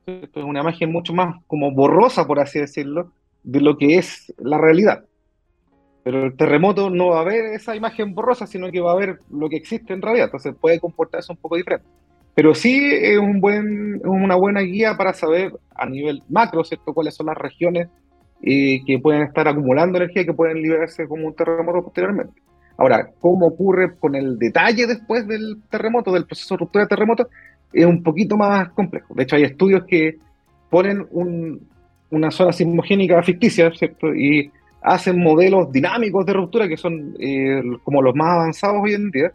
[0.07, 3.11] Es una imagen mucho más como borrosa, por así decirlo,
[3.43, 5.05] de lo que es la realidad.
[6.05, 9.19] Pero el terremoto no va a ver esa imagen borrosa, sino que va a ver
[9.31, 10.27] lo que existe en realidad.
[10.27, 11.87] Entonces puede comportarse un poco diferente.
[12.37, 17.37] Pero sí es una buena guía para saber a nivel macro, ¿cierto?, cuáles son las
[17.37, 17.89] regiones
[18.43, 22.41] eh, que pueden estar acumulando energía y que pueden liberarse como un terremoto posteriormente.
[22.81, 27.29] Ahora, cómo ocurre con el detalle después del terremoto, del proceso de ruptura de terremoto,
[27.75, 29.13] es un poquito más complejo.
[29.13, 30.17] De hecho, hay estudios que
[30.71, 31.07] ponen
[32.11, 34.15] una zona sismogénica ficticia, ¿cierto?
[34.15, 39.11] Y hacen modelos dinámicos de ruptura que son eh, como los más avanzados hoy en
[39.11, 39.31] día.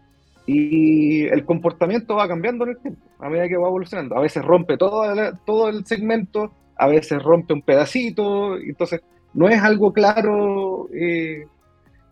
[0.48, 4.18] Y el comportamiento va cambiando en el tiempo, a medida que va evolucionando.
[4.18, 8.58] A veces rompe todo el, todo el segmento, a veces rompe un pedacito.
[8.58, 9.02] Entonces,
[9.36, 11.46] no es algo claro eh,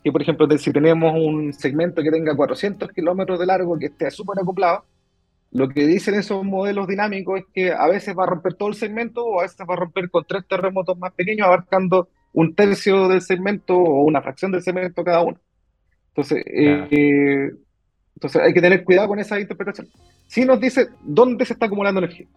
[0.03, 4.11] que, por ejemplo, si tenemos un segmento que tenga 400 kilómetros de largo, que esté
[4.11, 4.83] súper acoplado,
[5.51, 8.75] lo que dicen esos modelos dinámicos es que a veces va a romper todo el
[8.75, 13.07] segmento o a veces va a romper con tres terremotos más pequeños, abarcando un tercio
[13.07, 15.37] del segmento o una fracción del segmento cada uno.
[16.09, 17.51] Entonces, eh,
[18.15, 19.87] entonces hay que tener cuidado con esa interpretación.
[20.27, 22.27] Sí nos dice dónde se está acumulando energía.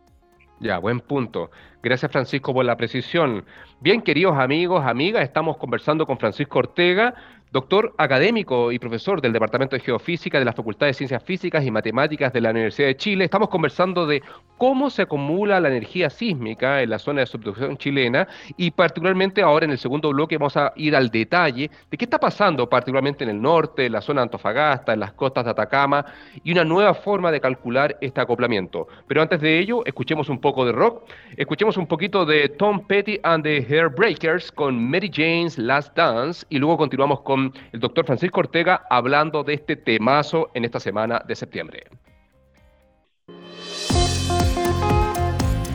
[0.60, 1.50] Ya, buen punto.
[1.82, 3.44] Gracias Francisco por la precisión.
[3.80, 7.14] Bien, queridos amigos, amigas, estamos conversando con Francisco Ortega,
[7.56, 11.70] doctor académico y profesor del Departamento de Geofísica de la Facultad de Ciencias Físicas y
[11.70, 13.24] Matemáticas de la Universidad de Chile.
[13.24, 14.22] Estamos conversando de
[14.58, 19.64] cómo se acumula la energía sísmica en la zona de subducción chilena y particularmente ahora
[19.64, 23.30] en el segundo bloque vamos a ir al detalle de qué está pasando particularmente en
[23.30, 26.04] el norte, en la zona de Antofagasta, en las costas de Atacama
[26.44, 28.86] y una nueva forma de calcular este acoplamiento.
[29.08, 33.18] Pero antes de ello, escuchemos un poco de rock, escuchemos un poquito de Tom Petty
[33.22, 38.40] and the Hairbreakers con Mary Jane's Last Dance y luego continuamos con el doctor Francisco
[38.40, 41.84] Ortega hablando de este temazo en esta semana de septiembre.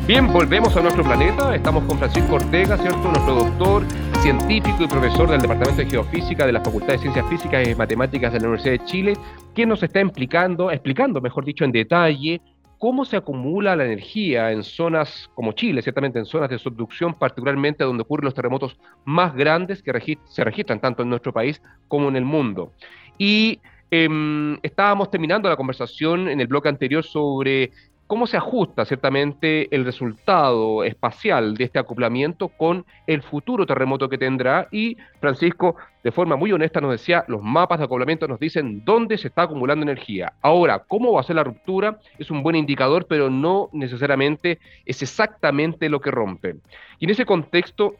[0.07, 1.55] Bien, volvemos a nuestro planeta.
[1.55, 3.03] Estamos con Francisco Ortega, ¿cierto?
[3.03, 3.83] Nuestro doctor,
[4.21, 8.33] científico y profesor del Departamento de Geofísica de la Facultad de Ciencias Físicas y Matemáticas
[8.33, 9.13] de la Universidad de Chile,
[9.53, 12.41] quien nos está explicando, explicando, mejor dicho, en detalle
[12.81, 17.83] cómo se acumula la energía en zonas como Chile, ciertamente en zonas de subducción, particularmente
[17.83, 22.15] donde ocurren los terremotos más grandes que se registran tanto en nuestro país como en
[22.15, 22.73] el mundo.
[23.19, 23.59] Y
[23.91, 27.71] em, estábamos terminando la conversación en el bloque anterior sobre
[28.11, 34.17] cómo se ajusta ciertamente el resultado espacial de este acoplamiento con el futuro terremoto que
[34.17, 34.67] tendrá.
[34.69, 39.17] Y Francisco, de forma muy honesta, nos decía, los mapas de acoplamiento nos dicen dónde
[39.17, 40.33] se está acumulando energía.
[40.41, 45.01] Ahora, cómo va a ser la ruptura es un buen indicador, pero no necesariamente es
[45.01, 46.57] exactamente lo que rompe.
[46.99, 47.95] Y en ese contexto,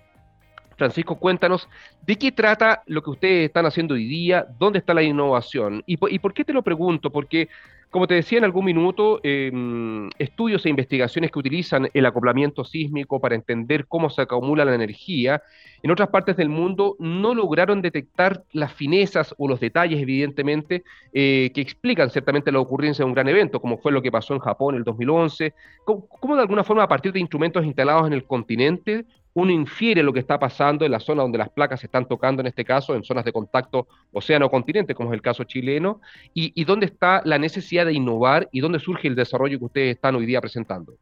[0.76, 1.69] Francisco, cuéntanos
[2.06, 5.84] de qué trata lo que ustedes están haciendo hoy día, dónde está la innovación.
[5.86, 7.12] ¿Y por qué te lo pregunto?
[7.12, 7.47] Porque
[7.92, 13.20] como te decía en algún minuto, em, estudios e investigaciones que utilizan el acoplamiento sísmico
[13.20, 15.44] para entender cómo se acumula la energía,
[15.84, 21.52] en otras partes del mundo no lograron detectar las finezas o los detalles, evidentemente, eh,
[21.54, 24.40] que explican ciertamente la ocurrencia de un gran evento, como fue lo que pasó en
[24.40, 28.24] Japón en el 2011, cómo de alguna forma a partir de instrumentos instalados en el
[28.24, 32.08] continente uno infiere lo que está pasando en la zona donde las placas se están
[32.08, 36.02] tocando, en este caso, en zonas de contacto océano-continente, como es el caso chileno,
[36.34, 40.15] y, dónde está la necesidad de innovar y dónde surge el desarrollo que ustedes están
[40.15, 40.94] hoy día presentando.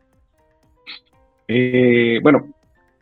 [1.47, 2.53] Eh, bueno,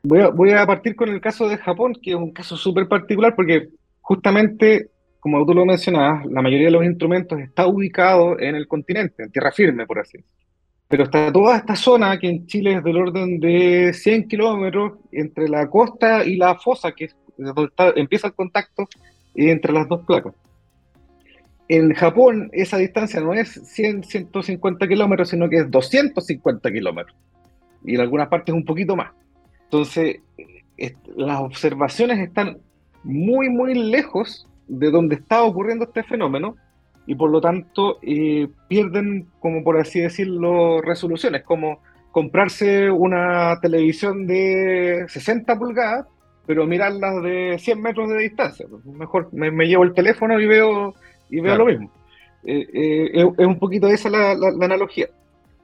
[0.03, 3.69] voy a, partir con el caso de Japón, que es un caso súper particular porque
[4.01, 9.23] justamente, como tú lo mencionabas, la mayoría de los instrumentos está ubicado en el continente,
[9.23, 10.46] en tierra firme, por así decirlo.
[10.87, 15.49] Pero está toda esta zona, que en Chile es del orden de 100 kilómetros, entre
[15.49, 18.87] la costa y la fosa, que es donde empieza el contacto
[19.35, 20.33] entre las dos placas.
[21.69, 27.15] En Japón esa distancia no es 100, 150 kilómetros, sino que es 250 kilómetros.
[27.83, 29.11] Y en algunas partes un poquito más.
[29.65, 30.21] Entonces,
[31.15, 32.59] las observaciones están
[33.03, 36.55] muy, muy lejos de donde está ocurriendo este fenómeno
[37.07, 41.79] y por lo tanto eh, pierden, como por así decirlo, resoluciones, como
[42.11, 46.05] comprarse una televisión de 60 pulgadas,
[46.45, 48.65] pero mirarla de 100 metros de distancia.
[48.83, 50.95] Mejor me, llevo el teléfono y veo,
[51.29, 51.91] y veo lo mismo.
[52.43, 55.07] Eh, eh, es, un poquito esa la, la, analogía.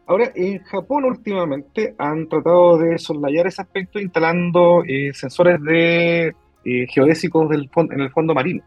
[0.05, 7.69] Ahora, en Japón últimamente han tratado de soslayar ese aspecto instalando sensores de geodésicos del
[7.75, 8.63] en el fondo marino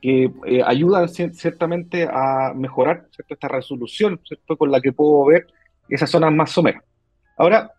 [0.00, 4.56] que eh, ayudan ciertamente a mejorar esta resolución ¿cierto?
[4.56, 5.46] con la que puedo ver
[5.88, 6.84] esas zonas más someras.
[7.36, 7.72] Ahora,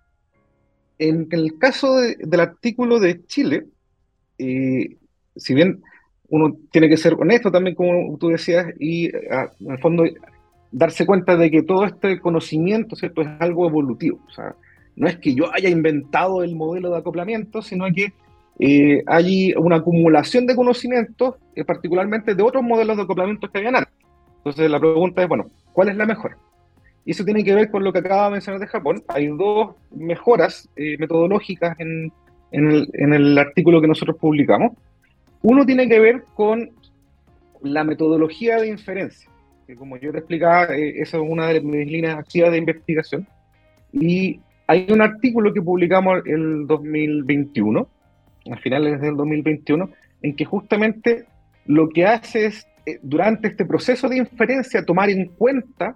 [0.97, 3.67] en el caso del artículo de Chile,
[4.37, 4.97] eh,
[5.35, 5.81] si bien
[6.29, 10.03] uno tiene que ser honesto también, como tú decías, y en el fondo
[10.71, 13.21] darse cuenta de que todo este conocimiento ¿cierto?
[13.21, 14.19] es algo evolutivo.
[14.27, 14.55] O sea,
[14.95, 18.13] no es que yo haya inventado el modelo de acoplamiento, sino que
[18.59, 23.77] eh, hay una acumulación de conocimientos, eh, particularmente de otros modelos de acoplamiento que habían
[23.77, 23.93] antes.
[24.37, 26.35] Entonces la pregunta es, bueno, ¿cuál es la mejor?
[27.05, 29.01] Y eso tiene que ver con lo que acaba de mencionar de Japón.
[29.07, 32.11] Hay dos mejoras eh, metodológicas en,
[32.51, 34.73] el, en el artículo que nosotros publicamos.
[35.41, 36.69] Uno tiene que ver con
[37.61, 39.29] la metodología de inferencia,
[39.67, 43.25] que como yo te explicaba, esa es una de mis líneas activas de investigación.
[43.93, 47.87] Y hay un artículo que publicamos el 2021
[48.51, 49.89] a finales del 2021,
[50.21, 51.25] en que justamente
[51.65, 55.95] lo que hace es, eh, durante este proceso de inferencia, tomar en cuenta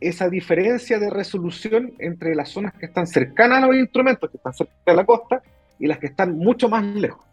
[0.00, 4.54] esa diferencia de resolución entre las zonas que están cercanas a los instrumentos, que están
[4.54, 5.42] cerca de la costa,
[5.78, 7.24] y las que están mucho más lejos.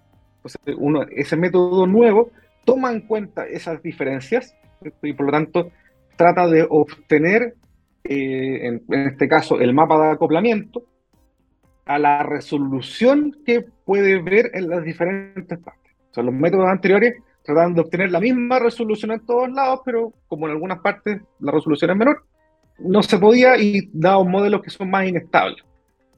[1.12, 2.32] Ese método nuevo
[2.64, 4.56] toma en cuenta esas diferencias
[5.02, 5.72] y por lo tanto
[6.16, 7.56] trata de obtener,
[8.04, 10.84] eh, en, este caso, el mapa de acoplamiento
[11.86, 15.94] a la resolución que puede ver en las diferentes partes.
[16.12, 20.14] O sea, los métodos anteriores trataban de obtener la misma resolución en todos lados, pero
[20.28, 22.26] como en algunas partes la resolución es menor,
[22.80, 25.64] no se podía y daban modelos que son más inestables.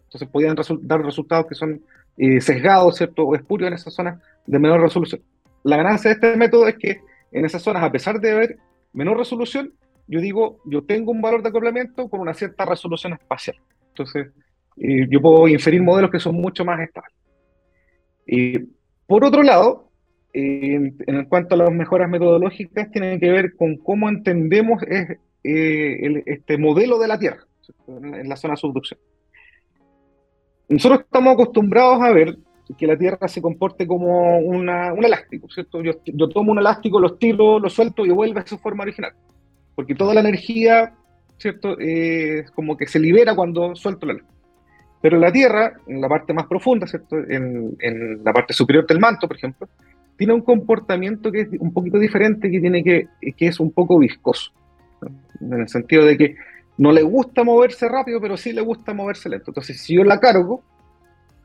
[0.05, 1.81] Entonces podían dar resultados que son
[2.17, 3.23] eh, sesgados, ¿cierto?
[3.23, 5.21] O espurios en esas zonas de menor resolución.
[5.63, 7.01] La ganancia de este método es que
[7.31, 8.57] en esas zonas, a pesar de haber
[8.93, 9.73] menor resolución,
[10.07, 13.57] yo digo, yo tengo un valor de acoplamiento con una cierta resolución espacial.
[13.89, 14.27] Entonces,
[14.77, 17.13] yo puedo inferir modelos que son mucho más estables.
[19.07, 19.89] por otro lado,
[20.33, 24.83] en cuanto a las mejoras metodológicas, tienen que ver con cómo entendemos
[25.43, 27.43] eh, este modelo de la Tierra
[27.87, 28.99] en la zona de subducción.
[30.69, 32.37] Nosotros estamos acostumbrados a ver
[32.77, 34.69] que la Tierra se comporte como un
[35.03, 35.81] elástico, ¿cierto?
[35.81, 39.13] Yo, tomo un elástico, lo estiro, lo suelto y vuelve a su forma original.
[39.73, 40.93] Porque toda la energía,
[41.37, 41.77] ¿cierto?
[41.79, 44.36] Es como que se libera cuando suelto el elástico.
[45.01, 47.17] Pero la Tierra, en la parte más profunda, ¿cierto?
[47.17, 47.77] En,
[48.23, 49.67] la parte superior del manto, por ejemplo,
[50.17, 53.99] tiene un comportamiento que es un poquito diferente, que, tiene que, que es un poco
[53.99, 54.51] viscoso.
[55.39, 56.35] En el sentido de que
[56.77, 59.51] no le gusta moverse rápido, pero sí le gusta moverse lento.
[59.51, 60.63] Entonces, si yo la cargo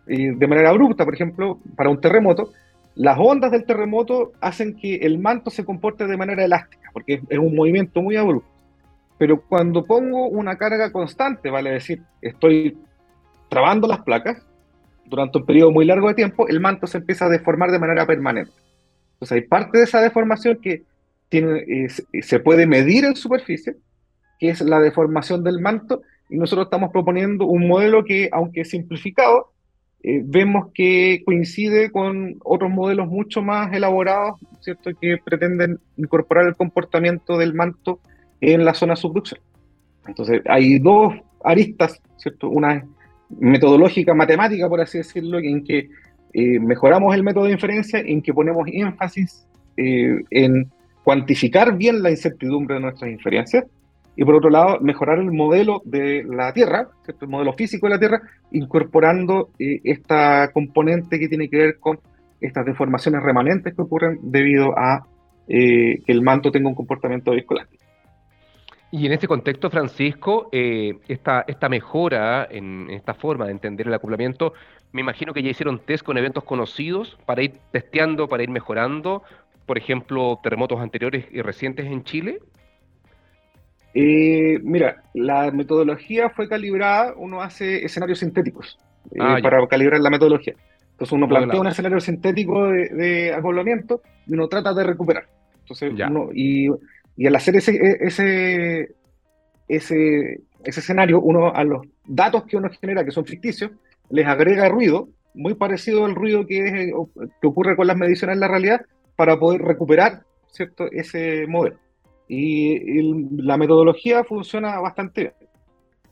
[0.07, 2.53] de manera abrupta, por ejemplo, para un terremoto,
[2.95, 7.39] las ondas del terremoto hacen que el manto se comporte de manera elástica, porque es
[7.39, 8.51] un movimiento muy abrupto.
[9.19, 12.77] Pero cuando pongo una carga constante, vale decir, estoy
[13.53, 14.43] trabando las placas
[15.05, 18.07] durante un periodo muy largo de tiempo, el manto se empieza a deformar de manera
[18.07, 18.55] permanente.
[19.13, 20.85] Entonces hay parte de esa deformación que
[21.29, 23.77] tiene, eh, se puede medir en superficie,
[24.41, 29.53] que es la deformación del manto, y nosotros estamos proponiendo un modelo que, aunque simplificado,
[30.03, 34.93] eh, vemos que coincide con otros modelos mucho más elaborados, ¿cierto?
[34.99, 38.01] que pretenden incorporar el comportamiento del manto
[38.41, 39.43] en la zona subducción.
[40.07, 41.13] Entonces, hay dos
[41.45, 42.49] aristas, ¿cierto?
[42.49, 42.83] Una
[43.39, 45.89] metodológica, matemática, por así decirlo, en que
[46.33, 50.71] eh, mejoramos el método de inferencia, en que ponemos énfasis eh, en
[51.05, 53.65] cuantificar bien la incertidumbre de nuestras inferencias,
[54.15, 56.89] y por otro lado, mejorar el modelo de la Tierra,
[57.21, 61.99] el modelo físico de la Tierra, incorporando eh, esta componente que tiene que ver con
[62.41, 65.07] estas deformaciones remanentes que ocurren debido a
[65.47, 67.82] que el manto tenga un comportamiento viscoelástico.
[68.95, 73.95] Y en este contexto, Francisco, eh, esta, esta mejora en, esta forma de entender el
[73.95, 74.53] acoplamiento,
[74.93, 79.23] me imagino que ya hicieron test con eventos conocidos para ir testeando, para ir mejorando,
[79.65, 82.41] por ejemplo, terremotos anteriores y recientes en Chile.
[83.95, 88.79] Eh, mira, la metodología fue calibrada, uno hace escenarios sintéticos
[89.11, 90.55] eh, ah, para calibrar la metodología.
[90.91, 95.25] Entonces uno plantea un escenario sintético de, acoplamiento y uno trata de recuperar.
[95.63, 96.69] Entonces, uno, y
[97.17, 98.95] y al hacer ese, e, ese,
[99.69, 103.71] ese, ese escenario, uno a los datos que uno genera, que son ficticios,
[104.11, 106.93] les agrega ruido, muy parecido al ruido que, es,
[107.41, 108.83] que ocurre con las mediciones en la realidad,
[109.17, 110.91] para poder recuperar ¿cierto?
[110.91, 111.77] ese modelo.
[112.29, 115.35] Y, la metodología funciona bastante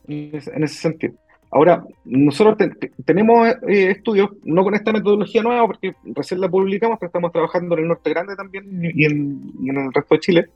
[0.07, 1.15] bien en ese, sentido.
[1.51, 2.69] Ahora, nosotros
[3.05, 7.75] tenemos eh, estudios, no con esta metodología nueva, porque recién la publicamos, pero estamos trabajando
[7.75, 10.47] en el Norte Grande también y en, y en el resto de Chile,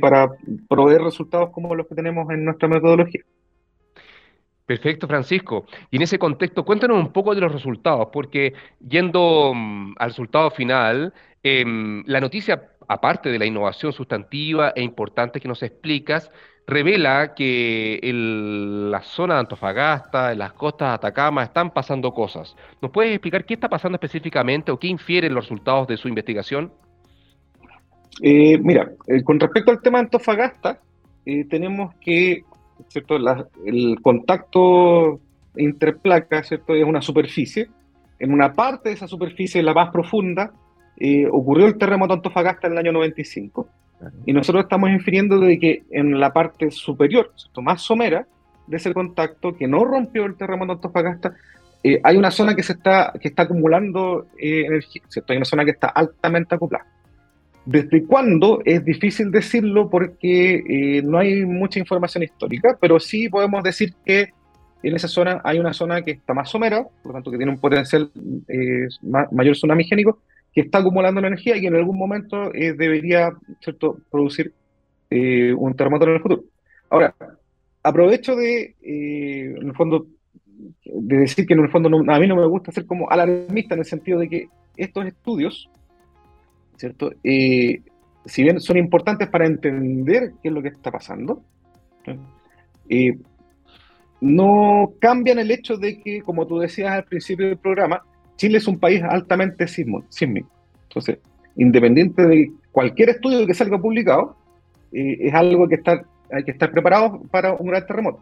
[0.00, 0.28] para
[0.68, 3.22] proveer resultados como los que tenemos en nuestra metodología.
[4.68, 5.64] Perfecto, Francisco.
[5.90, 8.52] Y en ese contexto, cuéntanos un poco de los resultados, porque
[8.86, 15.40] yendo mm, al resultado final, em, la noticia, aparte de la innovación sustantiva e importante
[15.40, 16.30] que nos explicas,
[16.66, 22.54] revela que en la zona de Antofagasta, en las costas de Atacama, están pasando cosas.
[22.82, 26.70] ¿Nos puedes explicar qué está pasando específicamente o qué infieren los resultados de su investigación?
[28.22, 30.80] Eh, mira, eh, con respecto al tema de Antofagasta,
[31.24, 32.44] eh, tenemos que,
[32.88, 33.16] ¿cierto?
[33.64, 35.20] el contacto
[35.56, 36.74] interplaca, ¿cierto?
[36.74, 37.68] Es una superficie.
[38.18, 40.52] En una parte de esa superficie, la más profunda,
[40.96, 43.68] eh, ocurrió el terremoto Antofagasta en el año 95.
[44.26, 47.62] Y nosotros estamos infiriendo de que en la parte superior, ¿cierto?
[47.62, 48.26] más somera
[48.66, 51.34] de ese contacto, que no rompió el terremoto Antofagasta,
[51.82, 55.32] eh, hay una zona que se está, que está acumulando eh, energía, ¿cierto?
[55.32, 56.86] Hay una zona que está altamente acoplada.
[57.70, 58.62] ¿Desde cuándo?
[58.64, 64.30] Es difícil decirlo porque eh, no hay mucha información histórica, pero sí podemos decir que
[64.82, 67.52] en esa zona hay una zona que está más somera, por lo tanto que tiene
[67.52, 68.10] un potencial
[68.48, 70.18] eh, mayor tsunami génico,
[70.54, 73.32] que está acumulando energía y que en algún momento eh, debería
[74.10, 74.54] producir
[75.10, 76.44] un terremoto en el futuro.
[76.88, 77.14] Ahora,
[77.82, 80.06] aprovecho de, en el fondo,
[80.86, 83.80] de decir que en el fondo a mí no me gusta ser como alarmista en
[83.80, 84.48] el sentido de que
[84.78, 85.68] estos estudios
[86.78, 87.12] ¿cierto?
[87.24, 87.82] Eh,
[88.24, 91.42] si bien son importantes para entender qué es lo que está pasando,
[92.88, 93.18] eh,
[94.20, 98.02] no cambian el hecho de que, como tú decías al principio del programa,
[98.36, 100.50] Chile es un país altamente sísmico.
[100.84, 101.18] Entonces,
[101.56, 104.36] independiente de cualquier estudio que salga publicado,
[104.92, 106.02] eh, es algo que está,
[106.32, 108.20] hay que estar preparado para un gran terremoto.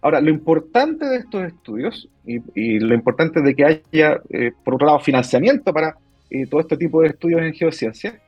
[0.00, 4.20] Ahora, lo importante de estos estudios y, lo importante de que haya,
[4.62, 5.96] por otro lado, financiamiento para
[6.30, 8.20] eh, todo este tipo de estudios en geociencia,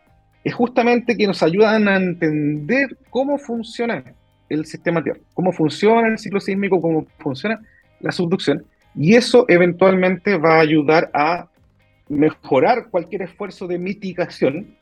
[0.43, 4.03] es justamente que nos ayudan a entender cómo funciona
[4.49, 7.61] el sistema Tierra, cómo funciona el ciclo sísmico, cómo funciona
[8.01, 11.49] la subducción, y eso eventualmente va a ayudar a
[12.09, 14.77] mejorar cualquier esfuerzo de mitigación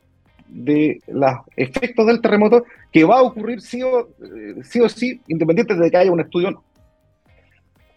[0.47, 5.21] de los efectos del terremoto que va a ocurrir sí o eh, sí, o sí
[5.27, 6.63] independiente de que haya un estudio o no.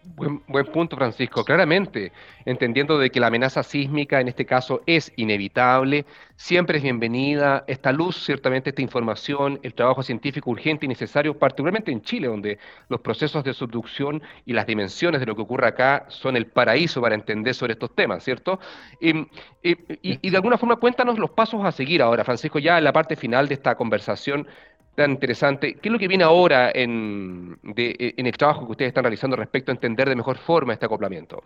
[0.05, 1.45] Buen, buen, punto, Francisco.
[1.45, 2.11] Claramente,
[2.43, 7.93] entendiendo de que la amenaza sísmica en este caso es inevitable, siempre es bienvenida esta
[7.93, 12.99] luz, ciertamente esta información, el trabajo científico urgente y necesario, particularmente en Chile, donde los
[12.99, 17.15] procesos de subducción y las dimensiones de lo que ocurre acá son el paraíso para
[17.15, 18.59] entender sobre estos temas, ¿cierto?
[18.99, 19.25] y,
[19.61, 23.15] y de alguna forma cuéntanos los pasos a seguir ahora, Francisco, ya en la parte
[23.15, 24.47] final de esta conversación
[24.95, 25.75] tan interesante.
[25.75, 29.71] ¿Qué es lo que viene ahora en, en, el trabajo que ustedes están realizando respecto
[29.71, 31.43] a entender de mejor forma este acoplamiento?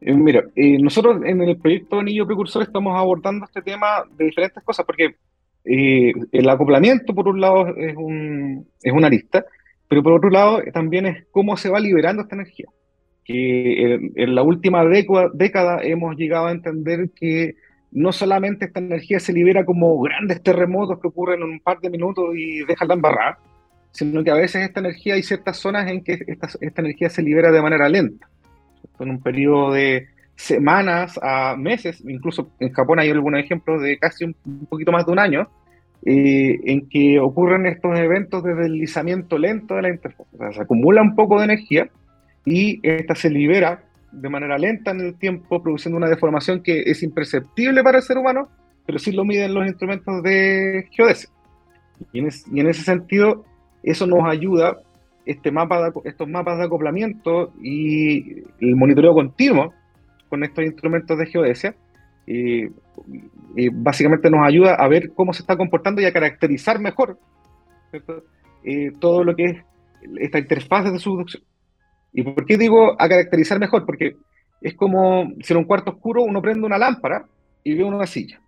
[0.00, 4.62] Eh, mira, eh, nosotros en el proyecto Anillo Precursor estamos abordando este tema de diferentes
[4.62, 5.16] cosas, porque
[5.64, 9.46] eh, el acoplamiento, por un lado, es, un, es una arista,
[9.88, 12.66] pero por otro lado también es cómo se va liberando esta energía.
[13.24, 17.54] Que en, en la última década hemos llegado a entender que
[17.94, 21.90] no solamente esta energía se libera como grandes terremotos que ocurren en un par de
[21.90, 23.38] minutos y dejan la
[23.92, 27.22] sino que a veces esta energía hay ciertas zonas en que esta, esta energía se
[27.22, 28.28] libera de manera lenta,
[28.98, 34.24] en un periodo de semanas a meses, incluso en Japón hay algunos ejemplos de casi
[34.24, 34.34] un,
[34.68, 35.48] poquito más de un año,
[36.04, 40.26] eh, en que ocurren estos eventos de deslizamiento lento de la interfaz.
[40.34, 41.88] O sea, se acumula un poco de energía
[42.44, 43.84] y esta se libera
[44.20, 48.18] de manera lenta en el tiempo, produciendo una deformación que es imperceptible para el ser
[48.18, 48.48] humano,
[48.86, 51.30] pero sí lo miden los instrumentos de geodesia.
[52.12, 53.44] Y en, ese sentido,
[53.82, 54.76] eso nos ayuda,
[55.26, 59.72] este mapa estos mapas de acoplamiento y el monitoreo continuo
[60.28, 61.74] con estos instrumentos de geodesia,
[62.26, 62.68] y,
[63.72, 67.18] básicamente nos ayuda a ver cómo se está comportando y a caracterizar mejor
[68.64, 69.56] eh, todo lo que es
[70.18, 71.42] esta interfaz de subducción.
[72.14, 73.84] ¿Y por qué digo a caracterizar mejor?
[73.84, 74.16] Porque
[74.62, 77.26] es como si en un cuarto oscuro uno prende una lámpara
[77.64, 78.40] y ve una silla.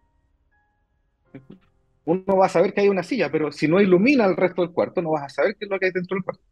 [2.04, 4.70] Uno va a saber que hay una silla, pero si no ilumina el resto del
[4.70, 6.42] cuarto, no vas a saber qué es lo que hay dentro del cuarto.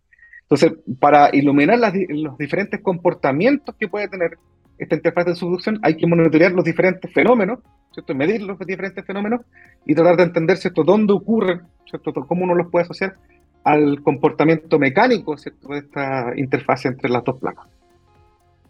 [0.43, 4.37] Entonces, para iluminar los diferentes comportamientos que puede tener
[4.77, 7.61] esta interfaz de subducción, hay que monitorear los diferentes fenómenos,
[7.93, 8.13] ¿cierto?
[8.15, 9.43] medir los diferentes fenómenos
[9.87, 10.83] y tratar de entender ¿cierto?
[10.83, 12.13] dónde ocurren, ¿cierto?
[12.27, 13.17] cómo uno los puede asociar
[13.65, 17.67] al comportamiento mecánico de esta interfaz entre las dos placas.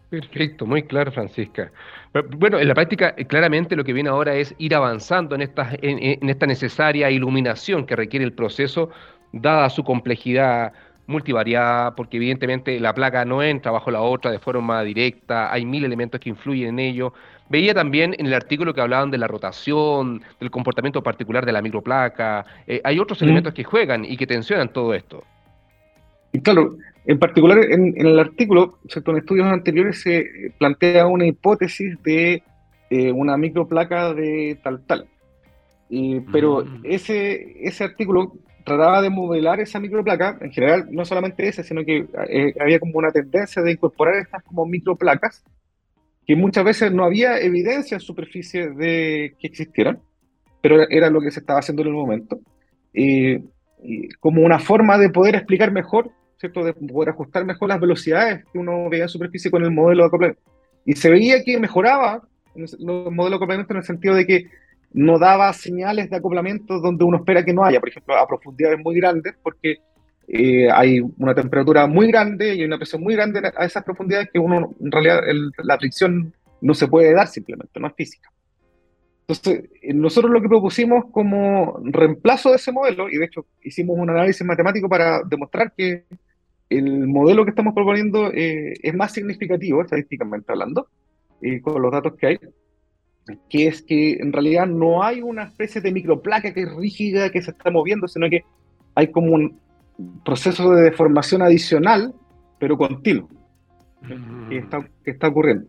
[0.09, 1.71] Perfecto, muy claro, Francisca.
[2.37, 5.69] Bueno, en la práctica, eh, claramente lo que viene ahora es ir avanzando en esta,
[5.81, 8.89] en esta necesaria iluminación que requiere el proceso,
[9.33, 10.71] dada su complejidad
[11.07, 15.85] multivariada, porque evidentemente la placa no entra bajo la otra de forma directa, hay mil
[15.85, 17.13] elementos que influyen en ello.
[17.49, 21.61] Veía también en el artículo que hablaban de la rotación, del comportamiento particular de la
[21.61, 25.23] microplaca, eh, hay otros elementos que juegan y que tensionan todo esto.
[26.31, 32.41] Y claro, en particular en, el artículo, en estudios anteriores se plantea una hipótesis de
[32.89, 35.07] eh, una microplaca de tal tal.
[36.31, 36.81] pero mm.
[36.83, 38.33] ese, ese artículo
[38.65, 42.97] trataba de modelar esa microplaca, en general no solamente ese, sino que eh, había como
[42.97, 45.43] una tendencia de incorporar estas como microplacas,
[46.25, 49.99] que muchas veces no había evidencia en superficie de que existieran,
[50.61, 52.39] pero era lo que se estaba haciendo en el momento,
[54.19, 56.63] como una forma de poder explicar mejor ¿cierto?
[56.63, 60.07] De poder ajustar mejor las velocidades que uno veía en superficie con el modelo de
[60.07, 60.41] acoplamiento.
[60.85, 62.21] Y se veía que mejoraba
[62.55, 64.45] los modelos de acoplamiento en el sentido de que
[64.93, 68.79] no daba señales de acoplamiento donde uno espera que no haya, por ejemplo, a profundidades
[68.79, 69.79] muy grandes, porque
[70.27, 74.39] eh, hay una temperatura muy grande y una presión muy grande a esas profundidades que
[74.39, 75.21] uno, en realidad,
[75.63, 78.31] la fricción no se puede dar simplemente, no es física.
[79.27, 83.97] Entonces, eh, nosotros lo que propusimos como reemplazo de ese modelo, y de hecho hicimos
[83.99, 86.05] un análisis matemático para demostrar que
[86.69, 90.87] el modelo que estamos proponiendo eh, es más significativo, estadísticamente hablando,
[91.61, 92.39] con los datos que hay,
[93.49, 97.43] que es que en realidad no hay una especie de microplaca que es rígida, que
[97.43, 98.43] se está moviendo, sino que
[98.95, 99.59] hay como un
[100.23, 102.13] proceso de deformación adicional,
[102.59, 103.29] pero continuo,
[104.49, 105.67] que, está, que está ocurriendo.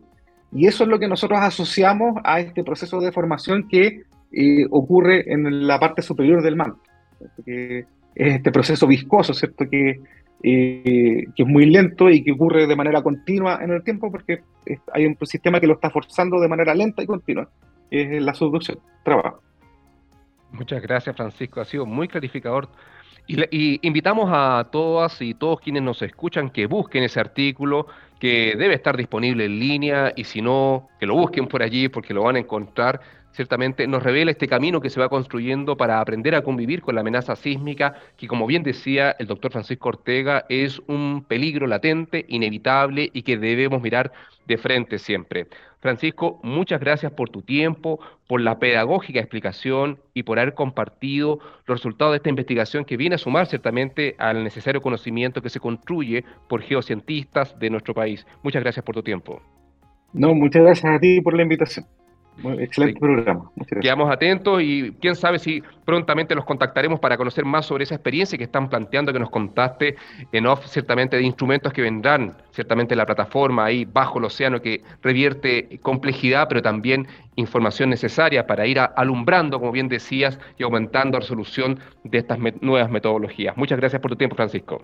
[0.51, 5.31] Y eso es lo que nosotros asociamos a este proceso de deformación que eh, ocurre
[5.31, 6.81] en la parte superior del manto,
[7.45, 7.79] que
[8.15, 9.65] es este proceso viscoso, ¿cierto?
[9.69, 9.99] Que,
[10.43, 14.41] eh, que es muy lento y que ocurre de manera continua en el tiempo porque
[14.93, 17.49] hay un sistema que lo está forzando de manera lenta y continua,
[17.89, 19.41] es la subducción, trabajo.
[20.51, 22.69] Muchas gracias Francisco, ha sido muy clarificador
[23.27, 27.87] y, invitamos a todas y todos quienes nos escuchan que busquen ese artículo
[28.19, 32.13] que debe estar disponible en línea y si no, que lo busquen por allí porque
[32.13, 32.99] lo van a encontrar.
[33.37, 37.01] Ciertamente nos revela este camino que se va construyendo para aprender a convivir con la
[37.01, 43.11] amenaza sísmica, que como bien decía el doctor Francisco Ortega, es un peligro latente, inevitable
[43.13, 44.11] y que debemos mirar
[44.47, 45.45] de frente siempre.
[45.81, 51.77] Francisco, muchas gracias por tu tiempo, por la pedagógica explicación y por haber compartido los
[51.77, 56.25] resultados de esta investigación que viene a sumar ciertamente al necesario conocimiento que se construye
[56.49, 58.25] por geocientistas de nuestro país.
[58.41, 59.43] Muchas gracias por tu tiempo.
[60.11, 61.85] No, muchas gracias a ti por la invitación.
[62.59, 63.51] Excelente programa.
[63.81, 68.37] Quedamos atentos y quién sabe si prontamente los contactaremos para conocer más sobre esa experiencia
[68.37, 69.95] que están planteando, que nos contaste
[70.31, 74.83] en off, ciertamente de instrumentos que vendrán, ciertamente la plataforma ahí bajo el océano que
[75.01, 81.21] revierte complejidad, pero también información necesaria para ir alumbrando, como bien decías, y aumentando la
[81.21, 83.57] resolución de estas nuevas metodologías.
[83.57, 84.83] Muchas gracias por tu tiempo, Francisco.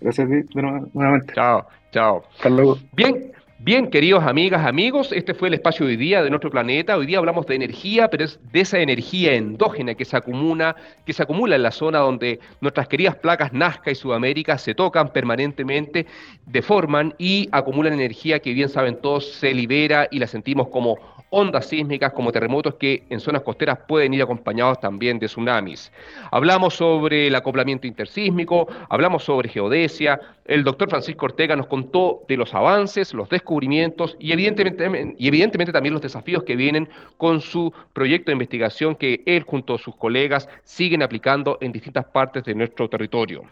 [0.00, 1.32] Gracias nuevamente.
[1.34, 2.24] Chao, chao.
[2.34, 2.78] Hasta luego.
[2.92, 3.32] Bien.
[3.64, 6.96] Bien, queridos amigas, amigos, este fue el espacio de hoy día de nuestro planeta.
[6.96, 10.74] Hoy día hablamos de energía, pero es de esa energía endógena que se acumula,
[11.06, 15.12] que se acumula en la zona donde nuestras queridas placas Nazca y Sudamérica se tocan
[15.12, 16.06] permanentemente,
[16.44, 20.98] deforman y acumulan energía que bien saben todos se libera y la sentimos como
[21.32, 25.90] ondas sísmicas como terremotos que en zonas costeras pueden ir acompañados también de tsunamis.
[26.30, 32.36] Hablamos sobre el acoplamiento intersísmico, hablamos sobre geodesia, el doctor Francisco Ortega nos contó de
[32.36, 37.72] los avances, los descubrimientos y evidentemente, y evidentemente también los desafíos que vienen con su
[37.94, 42.54] proyecto de investigación que él junto a sus colegas siguen aplicando en distintas partes de
[42.54, 43.44] nuestro territorio.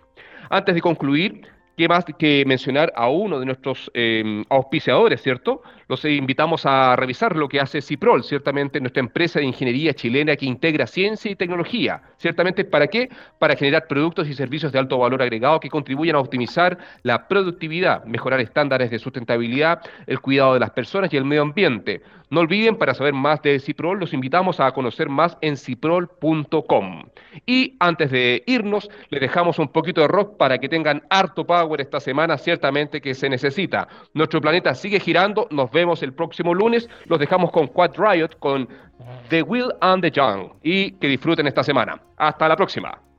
[0.50, 1.42] Antes de concluir,
[1.80, 5.62] ¿Qué más que mencionar a uno de nuestros eh, auspiciadores, ¿cierto?
[5.90, 10.46] Los invitamos a revisar lo que hace Ciprol, ciertamente nuestra empresa de ingeniería chilena que
[10.46, 12.00] integra ciencia y tecnología.
[12.16, 13.08] ¿Ciertamente para qué?
[13.40, 18.04] Para generar productos y servicios de alto valor agregado que contribuyan a optimizar la productividad,
[18.04, 22.02] mejorar estándares de sustentabilidad, el cuidado de las personas y el medio ambiente.
[22.30, 27.02] No olviden, para saber más de Ciprol, los invitamos a conocer más en ciprol.com.
[27.44, 31.80] Y antes de irnos, les dejamos un poquito de rock para que tengan harto power
[31.80, 33.88] esta semana, ciertamente que se necesita.
[34.14, 38.68] Nuestro planeta sigue girando, nos vemos el próximo lunes, los dejamos con Quad Riot, con
[39.28, 42.00] The Will and the Young, y que disfruten esta semana.
[42.16, 43.09] Hasta la próxima.